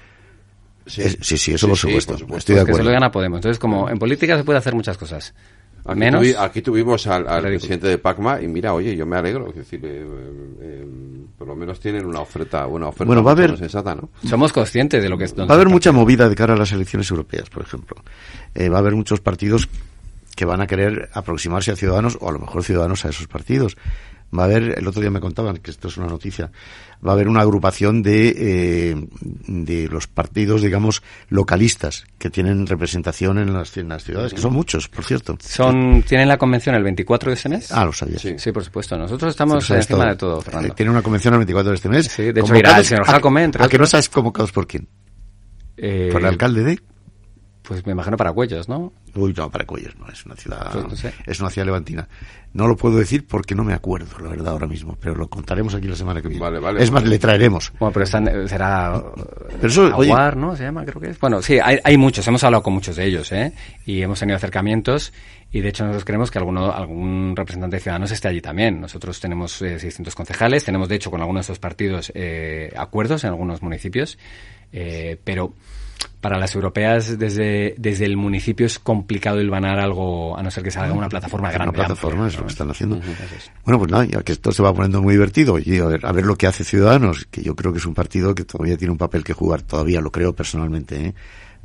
Sí, 0.86 1.38
sí, 1.38 1.54
eso 1.54 1.68
por, 1.68 1.78
supuesto. 1.78 2.14
Estoy 2.14 2.56
de 2.56 2.62
acuerdo. 2.62 2.78
Que 2.78 2.84
se 2.84 2.84
lo 2.84 2.92
gana 2.92 3.12
Podemos. 3.12 3.40
Entonces, 3.40 3.58
como 3.58 3.90
en 3.90 3.98
política 3.98 4.38
se 4.38 4.44
puede 4.44 4.60
hacer 4.60 4.76
muchas 4.76 4.98
cosas. 4.98 5.34
Aquí, 5.88 6.00
Menos, 6.00 6.26
aquí 6.40 6.62
tuvimos 6.64 7.06
al, 7.06 7.26
presidente 7.44 7.88
de 7.88 8.00
Pacma 8.00 8.42
y 8.42 8.48
mira, 8.48 8.74
oye, 8.74 8.96
yo 8.96 9.06
me 9.06 9.18
alegro. 9.18 9.50
Es 9.50 9.56
decir, 9.56 9.80
eh, 9.84 10.04
eh, 10.62 10.88
por 11.38 11.48
lo 11.48 11.56
menos 11.56 11.80
tienen 11.80 12.06
una 12.06 12.22
oferta, 12.22 12.66
una 12.66 12.88
oferta 12.88 13.06
bueno, 13.06 13.24
va 13.24 13.32
a 13.32 13.34
haber, 13.34 13.56
sensata, 13.56 13.94
¿no? 13.94 14.10
Somos 14.28 14.52
conscientes 14.52 15.04
de 15.04 15.10
lo 15.10 15.18
que 15.18 15.26
es. 15.26 15.38
Va 15.38 15.46
a 15.48 15.54
haber 15.54 15.70
mucha 15.70 15.92
movida 15.92 16.28
de 16.28 16.36
cara 16.36 16.56
a 16.56 16.58
las 16.58 16.72
elecciones 16.72 17.12
europeas, 17.12 17.52
por 17.52 17.62
ejemplo. 17.62 17.98
Eh, 18.56 18.68
va 18.68 18.78
a 18.78 18.80
haber 18.80 18.96
muchos 18.96 19.22
partidos 19.22 19.70
que 20.36 20.46
van 20.46 20.60
a 20.62 20.68
querer 20.68 21.10
aproximarse 21.14 21.72
a 21.72 21.76
Ciudadanos 21.76 22.18
o 22.20 22.30
a 22.30 22.32
lo 22.32 22.40
mejor 22.40 22.64
Ciudadanos 22.64 23.06
a 23.06 23.10
esos 23.10 23.28
partidos 23.28 23.78
va 24.38 24.44
a 24.44 24.46
haber, 24.46 24.78
el 24.78 24.88
otro 24.88 25.02
día 25.02 25.12
me 25.12 25.20
contaban, 25.20 25.58
que 25.58 25.72
esto 25.72 25.88
es 25.88 25.98
una 25.98 26.08
noticia, 26.08 26.52
va 27.06 27.12
a 27.12 27.14
haber 27.14 27.28
una 27.28 27.42
agrupación 27.42 28.02
de, 28.02 28.34
eh, 28.38 29.08
de 29.48 29.88
los 29.88 30.08
partidos, 30.08 30.62
digamos, 30.62 31.04
localistas 31.30 32.06
que 32.18 32.30
tienen 32.30 32.68
representación 32.68 33.38
en 33.38 33.54
las, 33.54 33.76
en 33.78 33.90
las, 33.90 34.04
ciudades, 34.04 34.34
que 34.34 34.42
son 34.42 34.54
muchos, 34.54 34.88
por 34.88 35.04
cierto. 35.04 35.38
Son, 35.40 36.04
¿Tienen 36.04 36.28
la 36.28 36.38
convención 36.38 36.76
el 36.76 36.84
24 36.84 37.30
de 37.30 37.36
este 37.36 37.50
mes? 37.50 37.72
Ah, 37.72 37.86
lo 37.86 37.94
sabía. 37.94 38.20
Sí, 38.20 38.36
sí 38.38 38.52
por 38.52 38.64
supuesto. 38.64 38.98
Nosotros 38.98 39.32
estamos 39.32 39.70
encima 39.70 40.06
de 40.06 40.16
todo, 40.16 40.42
Fernando. 40.42 40.74
Tiene 40.74 40.92
una 40.92 41.02
convención 41.02 41.34
el 41.34 41.40
24 41.40 41.70
de 41.72 41.76
este 41.76 41.90
mes. 41.90 42.08
Sí, 42.08 42.32
de 42.32 42.42
hecho 42.42 42.56
irá 42.56 42.78
el 42.78 42.86
señor 42.86 43.06
Jacome, 43.06 43.44
entre 43.44 43.64
¿A, 43.64 43.68
que 43.68 43.78
no 43.78 43.86
sabes 43.86 44.10
convocados 44.10 44.52
por 44.52 44.68
quién? 44.68 44.88
Eh, 45.78 46.10
¿Por 46.12 46.22
el 46.22 46.28
alcalde 46.28 46.64
de...? 46.64 46.95
Pues 47.68 47.86
me 47.86 47.94
imagino 47.94 48.18
para 48.18 48.32
Cuellos, 48.32 48.70
¿no? 48.70 48.94
Uy, 49.16 49.34
no, 49.36 49.50
para 49.50 49.66
Cuellos 49.66 49.96
no, 49.98 50.08
es 50.08 50.26
una 50.26 50.36
ciudad, 50.36 50.72
pues 50.88 51.06
es 51.26 51.40
una 51.40 51.50
ciudad 51.50 51.66
levantina. 51.66 52.08
No 52.54 52.68
lo 52.68 52.76
puedo 52.78 52.98
decir 52.98 53.26
porque 53.28 53.56
no 53.56 53.64
me 53.64 53.74
acuerdo, 53.74 54.20
la 54.22 54.30
verdad, 54.30 54.54
ahora 54.54 54.68
mismo, 54.68 54.98
pero 55.00 55.16
lo 55.16 55.28
contaremos 55.28 55.74
aquí 55.76 55.88
la 55.88 55.96
semana 55.96 56.22
que 56.22 56.28
viene. 56.28 56.42
Vale, 56.42 56.60
vale. 56.60 56.82
Es 56.82 56.92
más, 56.92 57.04
le 57.04 57.20
traeremos. 57.20 57.74
Bueno, 57.80 57.92
pero 57.92 58.06
será 58.06 59.04
pero 59.56 59.68
eso, 59.68 59.86
Aguar, 59.88 60.38
¿no? 60.38 60.56
Se 60.56 60.64
llama, 60.64 60.86
creo 60.86 61.02
que 61.02 61.10
es. 61.10 61.20
Bueno, 61.20 61.42
sí, 61.42 61.60
hay, 61.62 61.80
hay 61.84 61.98
muchos, 61.98 62.26
hemos 62.28 62.44
hablado 62.44 62.64
con 62.64 62.74
muchos 62.74 62.96
de 62.96 63.06
ellos, 63.06 63.32
¿eh? 63.32 63.52
Y 63.86 64.02
hemos 64.02 64.20
tenido 64.20 64.38
acercamientos 64.38 65.12
y 65.52 65.62
de 65.62 65.70
hecho 65.70 65.86
nosotros 65.86 66.04
creemos 66.04 66.32
que 66.32 66.38
alguno, 66.38 66.72
algún 66.72 67.34
representante 67.36 67.78
de 67.78 67.82
Ciudadanos 67.82 68.12
esté 68.12 68.28
allí 68.28 68.42
también. 68.42 68.82
Nosotros 68.82 69.20
tenemos 69.20 69.62
eh, 69.62 69.80
600 69.80 70.14
concejales, 70.14 70.66
tenemos 70.66 70.90
de 70.90 70.96
hecho 70.96 71.10
con 71.10 71.22
algunos 71.22 71.46
de 71.48 71.54
esos 71.54 71.60
partidos 71.60 72.12
eh, 72.14 72.74
acuerdos 72.76 73.24
en 73.24 73.30
algunos 73.30 73.62
municipios, 73.62 74.18
eh, 74.74 75.18
pero 75.24 75.54
para 76.22 76.40
las 76.40 76.56
europeas 76.56 77.20
desde, 77.20 77.76
desde 77.78 78.06
el 78.06 78.18
municipio 78.18 78.66
es 78.66 78.80
complicado 78.80 79.40
ilvanar 79.40 79.80
algo, 79.80 80.36
a 80.38 80.42
no 80.42 80.50
ser 80.50 80.64
que 80.64 80.72
salga 80.72 80.92
una 80.94 81.08
plataforma 81.08 81.52
grande. 81.52 81.78
Una 81.78 81.86
plataforma 81.88 82.28
es 82.28 82.36
lo 82.36 82.46
que 82.46 82.52
están 82.52 82.72
haciendo. 82.72 83.00
Bueno, 83.64 83.78
pues 83.78 83.92
nada, 83.92 84.06
ya 84.06 84.24
que 84.24 84.32
esto 84.32 84.52
se 84.52 84.64
va 84.64 84.74
poniendo 84.74 85.02
muy 85.02 85.14
divertido, 85.14 85.60
y 85.60 85.78
a 85.78 85.86
ver, 85.86 86.06
a 86.06 86.12
ver 86.12 86.26
lo 86.26 86.36
que 86.36 86.48
hace 86.48 86.64
Ciudadanos, 86.64 87.26
que 87.30 87.44
yo 87.44 87.56
creo 87.56 87.72
que 87.72 87.78
es 87.78 87.86
un 87.86 87.94
partido 87.94 88.34
que 88.34 88.44
todavía 88.44 88.76
tiene 88.76 88.92
un 88.92 88.98
papel 88.98 89.24
que 89.24 89.34
jugar, 89.34 89.62
todavía 89.62 90.02
lo 90.02 90.12
creo 90.12 90.34
personalmente, 90.34 91.08
¿eh? 91.08 91.14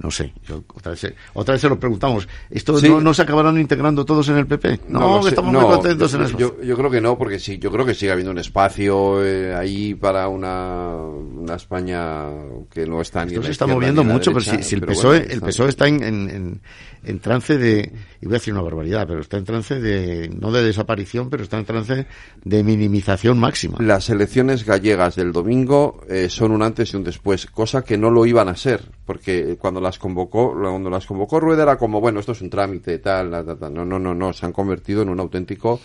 No 0.03 0.11
sé, 0.11 0.33
otra, 0.75 0.93
vez, 0.93 1.15
otra 1.35 1.53
vez 1.53 1.61
se 1.61 1.69
lo 1.69 1.79
preguntamos. 1.79 2.27
¿Esto 2.49 2.81
no, 2.81 3.13
se 3.13 3.21
acabarán 3.21 3.61
integrando 3.61 4.07
todos 4.07 4.27
en 4.31 4.39
el 4.39 4.47
PP? 4.47 4.81
No, 4.89 5.27
estamos 5.29 5.53
muy 5.53 5.63
contentos 5.63 6.15
en 6.15 6.23
eso. 6.23 6.39
Yo, 6.39 6.63
yo, 6.63 6.75
creo 6.75 6.91
que 6.91 7.03
no, 7.03 7.19
porque 7.19 7.39
sí, 7.39 7.59
yo 7.59 7.71
creo 7.71 7.85
que 7.85 7.93
sigue 7.93 8.11
habiendo 8.11 8.31
un 8.31 8.39
espacio 8.39 9.23
eh, 9.23 9.55
ahí 9.55 9.95
para 9.95 10.29
una, 10.29 10.95
una 10.95 11.55
España 11.55 12.29
que 12.71 12.87
no 12.87 13.03
está 13.03 13.27
ni 13.27 13.33
Esto 13.33 13.43
se 13.43 13.51
está 13.51 13.67
moviendo 13.67 14.03
mucho, 14.03 14.33
pero 14.33 14.41
si, 14.41 14.75
el, 14.75 14.81
PSOE, 14.81 15.27
el 15.31 15.43
PSOE 15.43 15.69
está 15.69 15.87
en, 15.87 16.03
en, 16.03 16.61
en, 17.05 17.21
trance 17.21 17.59
de, 17.59 17.93
y 18.23 18.25
voy 18.25 18.37
a 18.37 18.39
decir 18.39 18.55
una 18.55 18.63
barbaridad, 18.63 19.07
pero 19.07 19.21
está 19.21 19.37
en 19.37 19.45
trance 19.45 19.79
de, 19.79 20.31
no 20.31 20.51
de 20.51 20.65
desaparición, 20.65 21.29
pero 21.29 21.43
está 21.43 21.59
en 21.59 21.67
trance 21.67 22.07
de 22.43 22.65
minimización 22.65 23.39
máxima. 23.39 23.77
Las 23.81 24.09
elecciones 24.09 24.65
gallegas 24.65 25.17
del 25.17 25.33
domingo 25.33 26.01
eh, 26.09 26.31
son 26.31 26.53
un 26.53 26.63
antes 26.63 26.95
y 26.95 26.97
un 26.97 27.05
después, 27.05 27.45
cosa 27.45 27.83
que 27.83 27.99
no 27.99 28.11
lo 28.11 28.25
iban 28.25 28.49
a 28.49 28.57
ser, 28.57 28.83
porque 29.05 29.57
cuando 29.59 29.81
la 29.83 29.90
las 29.91 29.99
convocó, 29.99 30.53
cuando 30.53 30.89
las 30.89 31.05
convocó 31.05 31.41
Rueda 31.41 31.65
era 31.65 31.77
como, 31.77 32.01
bueno, 32.01 32.21
esto 32.21 32.31
es 32.31 32.41
un 32.43 32.49
trámite, 32.49 33.01
tal, 33.01 33.45
tal, 33.59 33.75
no, 33.75 33.85
no, 33.85 33.99
no, 33.99 34.15
no, 34.15 34.33
se 34.33 34.47
han 34.47 34.53
convertido 34.53 35.03
en 35.03 35.09
un 35.09 35.19
auténtico 35.19 35.81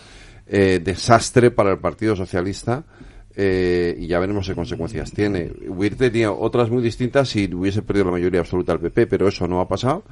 eh, 0.46 0.80
desastre 0.82 1.50
para 1.50 1.72
el 1.72 1.78
Partido 1.78 2.14
Socialista. 2.14 2.84
Eh, 3.38 3.94
y 3.98 4.06
ya 4.06 4.18
veremos 4.18 4.46
qué 4.46 4.54
consecuencias 4.54 5.12
tiene. 5.12 5.52
Hubiera 5.68 5.96
tenido 5.96 6.38
otras 6.38 6.70
muy 6.70 6.82
distintas 6.82 7.28
si 7.28 7.52
hubiese 7.52 7.82
perdido 7.82 8.06
la 8.06 8.12
mayoría 8.12 8.40
absoluta 8.40 8.72
al 8.72 8.80
PP, 8.80 9.08
pero 9.08 9.28
eso 9.28 9.46
no 9.46 9.60
ha 9.60 9.68
pasado 9.68 10.04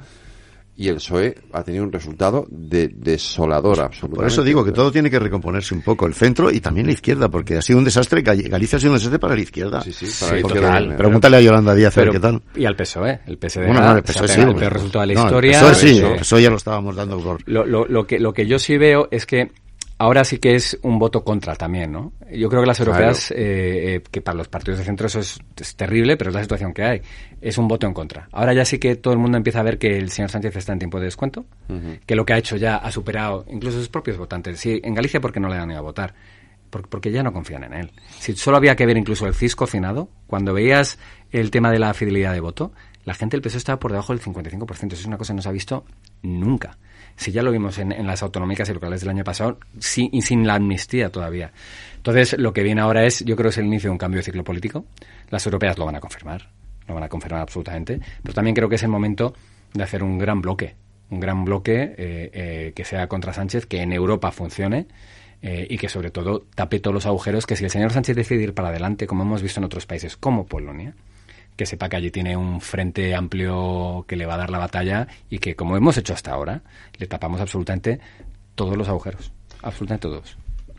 y 0.77 0.89
el 0.89 0.95
PSOE 0.95 1.35
ha 1.53 1.63
tenido 1.63 1.83
un 1.83 1.91
resultado 1.91 2.45
de, 2.49 2.89
desolador 2.89 3.79
absolutamente. 3.79 4.17
Por 4.17 4.27
eso 4.27 4.43
digo 4.43 4.65
que 4.65 4.71
todo 4.71 4.91
tiene 4.91 5.09
que 5.09 5.19
recomponerse 5.19 5.73
un 5.73 5.81
poco, 5.81 6.05
el 6.05 6.13
centro 6.13 6.51
y 6.51 6.59
también 6.59 6.87
la 6.87 6.93
izquierda, 6.93 7.29
porque 7.29 7.57
ha 7.57 7.61
sido 7.61 7.79
un 7.79 7.85
desastre, 7.85 8.21
Galicia 8.21 8.77
ha 8.77 8.79
sido 8.79 8.91
un 8.91 8.97
desastre 8.97 9.19
para 9.19 9.35
la 9.35 9.41
izquierda. 9.41 9.81
Sí, 9.81 9.93
sí, 9.93 10.07
para 10.19 10.33
la 10.33 10.39
izquierda. 10.39 10.97
Pregúntale 10.97 11.37
a 11.37 11.41
Yolanda 11.41 11.73
Díaz 11.73 11.97
a 11.97 12.01
ver 12.01 12.11
qué 12.11 12.19
tal. 12.19 12.41
Y 12.55 12.65
al 12.65 12.75
PSOE, 12.75 13.21
el 13.25 13.37
PSOE, 13.37 13.65
bueno, 13.67 13.81
no, 13.81 13.97
el 13.97 14.03
PSOE 14.03 14.27
sí, 14.27 14.41
el 14.41 14.55
peor 14.55 14.73
resultado 14.73 15.07
de 15.07 15.13
la 15.13 15.21
historia. 15.21 15.59
El 15.59 15.65
PSOE 15.65 15.75
sí, 15.75 15.99
el 15.99 16.19
PSOE 16.19 16.41
ya 16.41 16.49
lo 16.49 16.57
estábamos 16.57 16.95
dando 16.95 17.19
por... 17.19 17.41
Lo, 17.45 17.65
lo, 17.65 17.85
lo, 17.85 18.05
que, 18.05 18.19
lo 18.19 18.33
que 18.33 18.45
yo 18.45 18.59
sí 18.59 18.77
veo 18.77 19.07
es 19.11 19.25
que 19.25 19.51
ahora 19.97 20.23
sí 20.23 20.39
que 20.39 20.55
es 20.55 20.77
un 20.81 20.99
voto 20.99 21.23
contra 21.23 21.55
también, 21.55 21.91
¿no? 21.91 22.13
Yo 22.31 22.49
creo 22.49 22.61
que 22.61 22.67
las 22.67 22.79
europeas, 22.79 23.31
eh, 23.31 23.35
eh, 23.95 24.03
que 24.09 24.21
para 24.21 24.37
los 24.37 24.47
partidos 24.47 24.79
de 24.79 24.85
centro 24.85 25.07
eso 25.07 25.19
es, 25.19 25.39
terrible, 25.75 26.17
pero 26.17 26.29
es 26.29 26.35
la 26.35 26.41
situación 26.41 26.73
que 26.73 26.83
hay, 26.83 27.01
es 27.41 27.57
un 27.57 27.67
voto 27.67 27.87
en 27.87 27.93
contra. 27.93 28.27
Ahora 28.31 28.53
ya 28.53 28.65
sí 28.65 28.77
que 28.77 28.95
todo 28.95 29.13
el 29.13 29.19
mundo 29.19 29.37
empieza 29.37 29.59
a 29.59 29.63
ver 29.63 29.77
que 29.77 29.97
el 29.97 30.09
señor 30.11 30.29
Sánchez 30.29 30.55
está 30.55 30.73
en 30.73 30.79
tiempo 30.79 30.99
de 30.99 31.05
descuento, 31.05 31.45
que 32.05 32.15
lo 32.15 32.25
que 32.25 32.33
ha 32.33 32.37
hecho 32.37 32.57
ya 32.57 32.77
ha 32.77 32.91
superado 32.91 33.45
incluso 33.49 33.77
sus 33.77 33.89
propios 33.89 34.17
votantes. 34.17 34.59
Sí, 34.59 34.79
en 34.83 34.93
Galicia, 34.93 35.21
¿por 35.21 35.31
qué 35.31 35.39
no 35.39 35.49
le 35.49 35.55
han 35.55 35.69
ido 35.71 35.79
a 35.79 35.83
votar? 35.83 36.13
Porque 36.69 37.11
ya 37.11 37.23
no 37.23 37.31
confían 37.31 37.63
en 37.63 37.73
él. 37.73 37.91
Si 38.19 38.35
solo 38.35 38.57
había 38.57 38.75
que 38.75 38.85
ver 38.85 38.97
incluso 38.97 39.27
el 39.27 39.33
CIS 39.33 39.55
cocinado, 39.55 40.09
cuando 40.27 40.53
veías 40.53 40.99
el 41.31 41.51
tema 41.51 41.71
de 41.71 41.79
la 41.79 41.93
fidelidad 41.93 42.33
de 42.33 42.41
voto, 42.41 42.73
la 43.05 43.13
gente 43.13 43.37
del 43.37 43.41
PSOE 43.41 43.59
estaba 43.59 43.79
por 43.79 43.91
debajo 43.91 44.13
del 44.13 44.21
55%. 44.21 44.87
Eso 44.87 45.01
es 45.01 45.05
una 45.05 45.17
cosa 45.17 45.31
que 45.31 45.37
no 45.37 45.41
se 45.41 45.49
ha 45.49 45.53
visto 45.53 45.85
nunca. 46.21 46.77
Si 47.15 47.31
ya 47.31 47.41
lo 47.41 47.51
vimos 47.51 47.77
en, 47.77 48.05
las 48.05 48.23
autonómicas 48.23 48.69
y 48.69 48.73
locales 48.73 49.01
del 49.01 49.09
año 49.09 49.23
pasado, 49.23 49.59
sin, 49.79 50.09
y 50.11 50.21
sin 50.21 50.45
la 50.45 50.55
amnistía 50.55 51.09
todavía. 51.09 51.51
Entonces, 51.97 52.37
lo 52.37 52.53
que 52.53 52.63
viene 52.63 52.81
ahora 52.81 53.05
es, 53.05 53.23
yo 53.25 53.35
creo, 53.35 53.49
es 53.49 53.57
el 53.57 53.65
inicio 53.65 53.89
de 53.89 53.93
un 53.93 53.97
cambio 53.97 54.19
de 54.19 54.23
ciclo 54.23 54.43
político. 54.43 54.85
Las 55.29 55.45
europeas 55.45 55.77
lo 55.77 55.85
van 55.85 55.95
a 55.95 55.99
confirmar, 55.99 56.49
lo 56.87 56.93
van 56.93 57.03
a 57.03 57.09
confirmar 57.09 57.41
absolutamente, 57.41 57.99
pero 58.21 58.33
también 58.33 58.55
creo 58.55 58.69
que 58.69 58.75
es 58.75 58.83
el 58.83 58.89
momento 58.89 59.33
de 59.73 59.83
hacer 59.83 60.03
un 60.03 60.17
gran 60.17 60.41
bloque, 60.41 60.75
un 61.09 61.19
gran 61.19 61.45
bloque 61.45 61.95
eh, 61.97 62.29
eh, 62.33 62.73
que 62.75 62.85
sea 62.85 63.07
contra 63.07 63.33
Sánchez, 63.33 63.65
que 63.65 63.81
en 63.81 63.93
Europa 63.93 64.31
funcione 64.31 64.87
eh, 65.41 65.67
y 65.69 65.77
que 65.77 65.89
sobre 65.89 66.11
todo 66.11 66.45
tape 66.55 66.79
todos 66.79 66.93
los 66.93 67.05
agujeros 67.05 67.45
que 67.45 67.55
si 67.55 67.65
el 67.65 67.69
señor 67.69 67.91
Sánchez 67.91 68.15
decide 68.15 68.43
ir 68.43 68.53
para 68.53 68.69
adelante, 68.69 69.07
como 69.07 69.23
hemos 69.23 69.41
visto 69.41 69.59
en 69.59 69.65
otros 69.65 69.85
países 69.85 70.17
como 70.17 70.45
Polonia, 70.45 70.95
que 71.55 71.65
sepa 71.65 71.89
que 71.89 71.95
allí 71.97 72.11
tiene 72.11 72.35
un 72.35 72.61
frente 72.61 73.15
amplio 73.15 74.05
que 74.07 74.15
le 74.15 74.25
va 74.25 74.35
a 74.35 74.37
dar 74.37 74.49
la 74.49 74.57
batalla 74.59 75.07
y 75.29 75.39
que, 75.39 75.55
como 75.55 75.77
hemos 75.77 75.97
hecho 75.97 76.13
hasta 76.13 76.31
ahora, 76.31 76.61
le 76.97 77.07
tapamos 77.07 77.39
absolutamente 77.41 77.99
todos 78.55 78.77
los 78.77 78.87
agujeros. 78.89 79.31
Absolutamente 79.61 80.07
todos. 80.07 80.37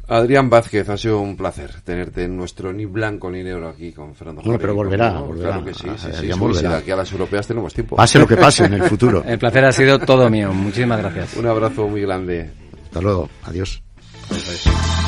Adrián 0.09 0.49
Vázquez, 0.49 0.89
ha 0.89 0.97
sido 0.97 1.21
un 1.21 1.37
placer 1.37 1.81
tenerte 1.81 2.25
en 2.25 2.37
nuestro 2.37 2.73
ni 2.73 2.85
blanco 2.85 3.29
ni 3.29 3.43
negro 3.43 3.69
aquí 3.69 3.91
con 3.91 4.15
Fernando 4.15 4.41
No, 4.45 4.57
pero 4.57 4.73
volverá, 4.73 5.19
volverá. 5.19 5.49
Claro 5.51 5.65
que 5.65 5.75
sí, 5.75 5.89
sí, 5.97 6.09
sí, 6.13 6.67
aquí 6.67 6.91
a 6.93 6.97
las 6.97 7.11
europeas 7.11 7.47
tenemos 7.47 7.75
tiempo. 7.75 7.97
Pase 7.97 8.19
lo 8.21 8.27
que 8.27 8.37
pase 8.37 8.67
en 8.67 8.75
el 8.75 8.83
futuro. 8.89 9.25
el 9.27 9.39
placer 9.39 9.65
ha 9.65 9.73
sido 9.73 9.99
todo 9.99 10.31
mío. 10.31 10.53
Muchísimas 10.53 11.01
gracias. 11.01 11.35
Un 11.35 11.47
abrazo 11.47 11.89
muy 11.89 12.03
grande. 12.03 12.51
Hasta 12.85 13.01
luego. 13.01 13.29
Adiós. 13.45 13.83
Adiós. 14.31 15.06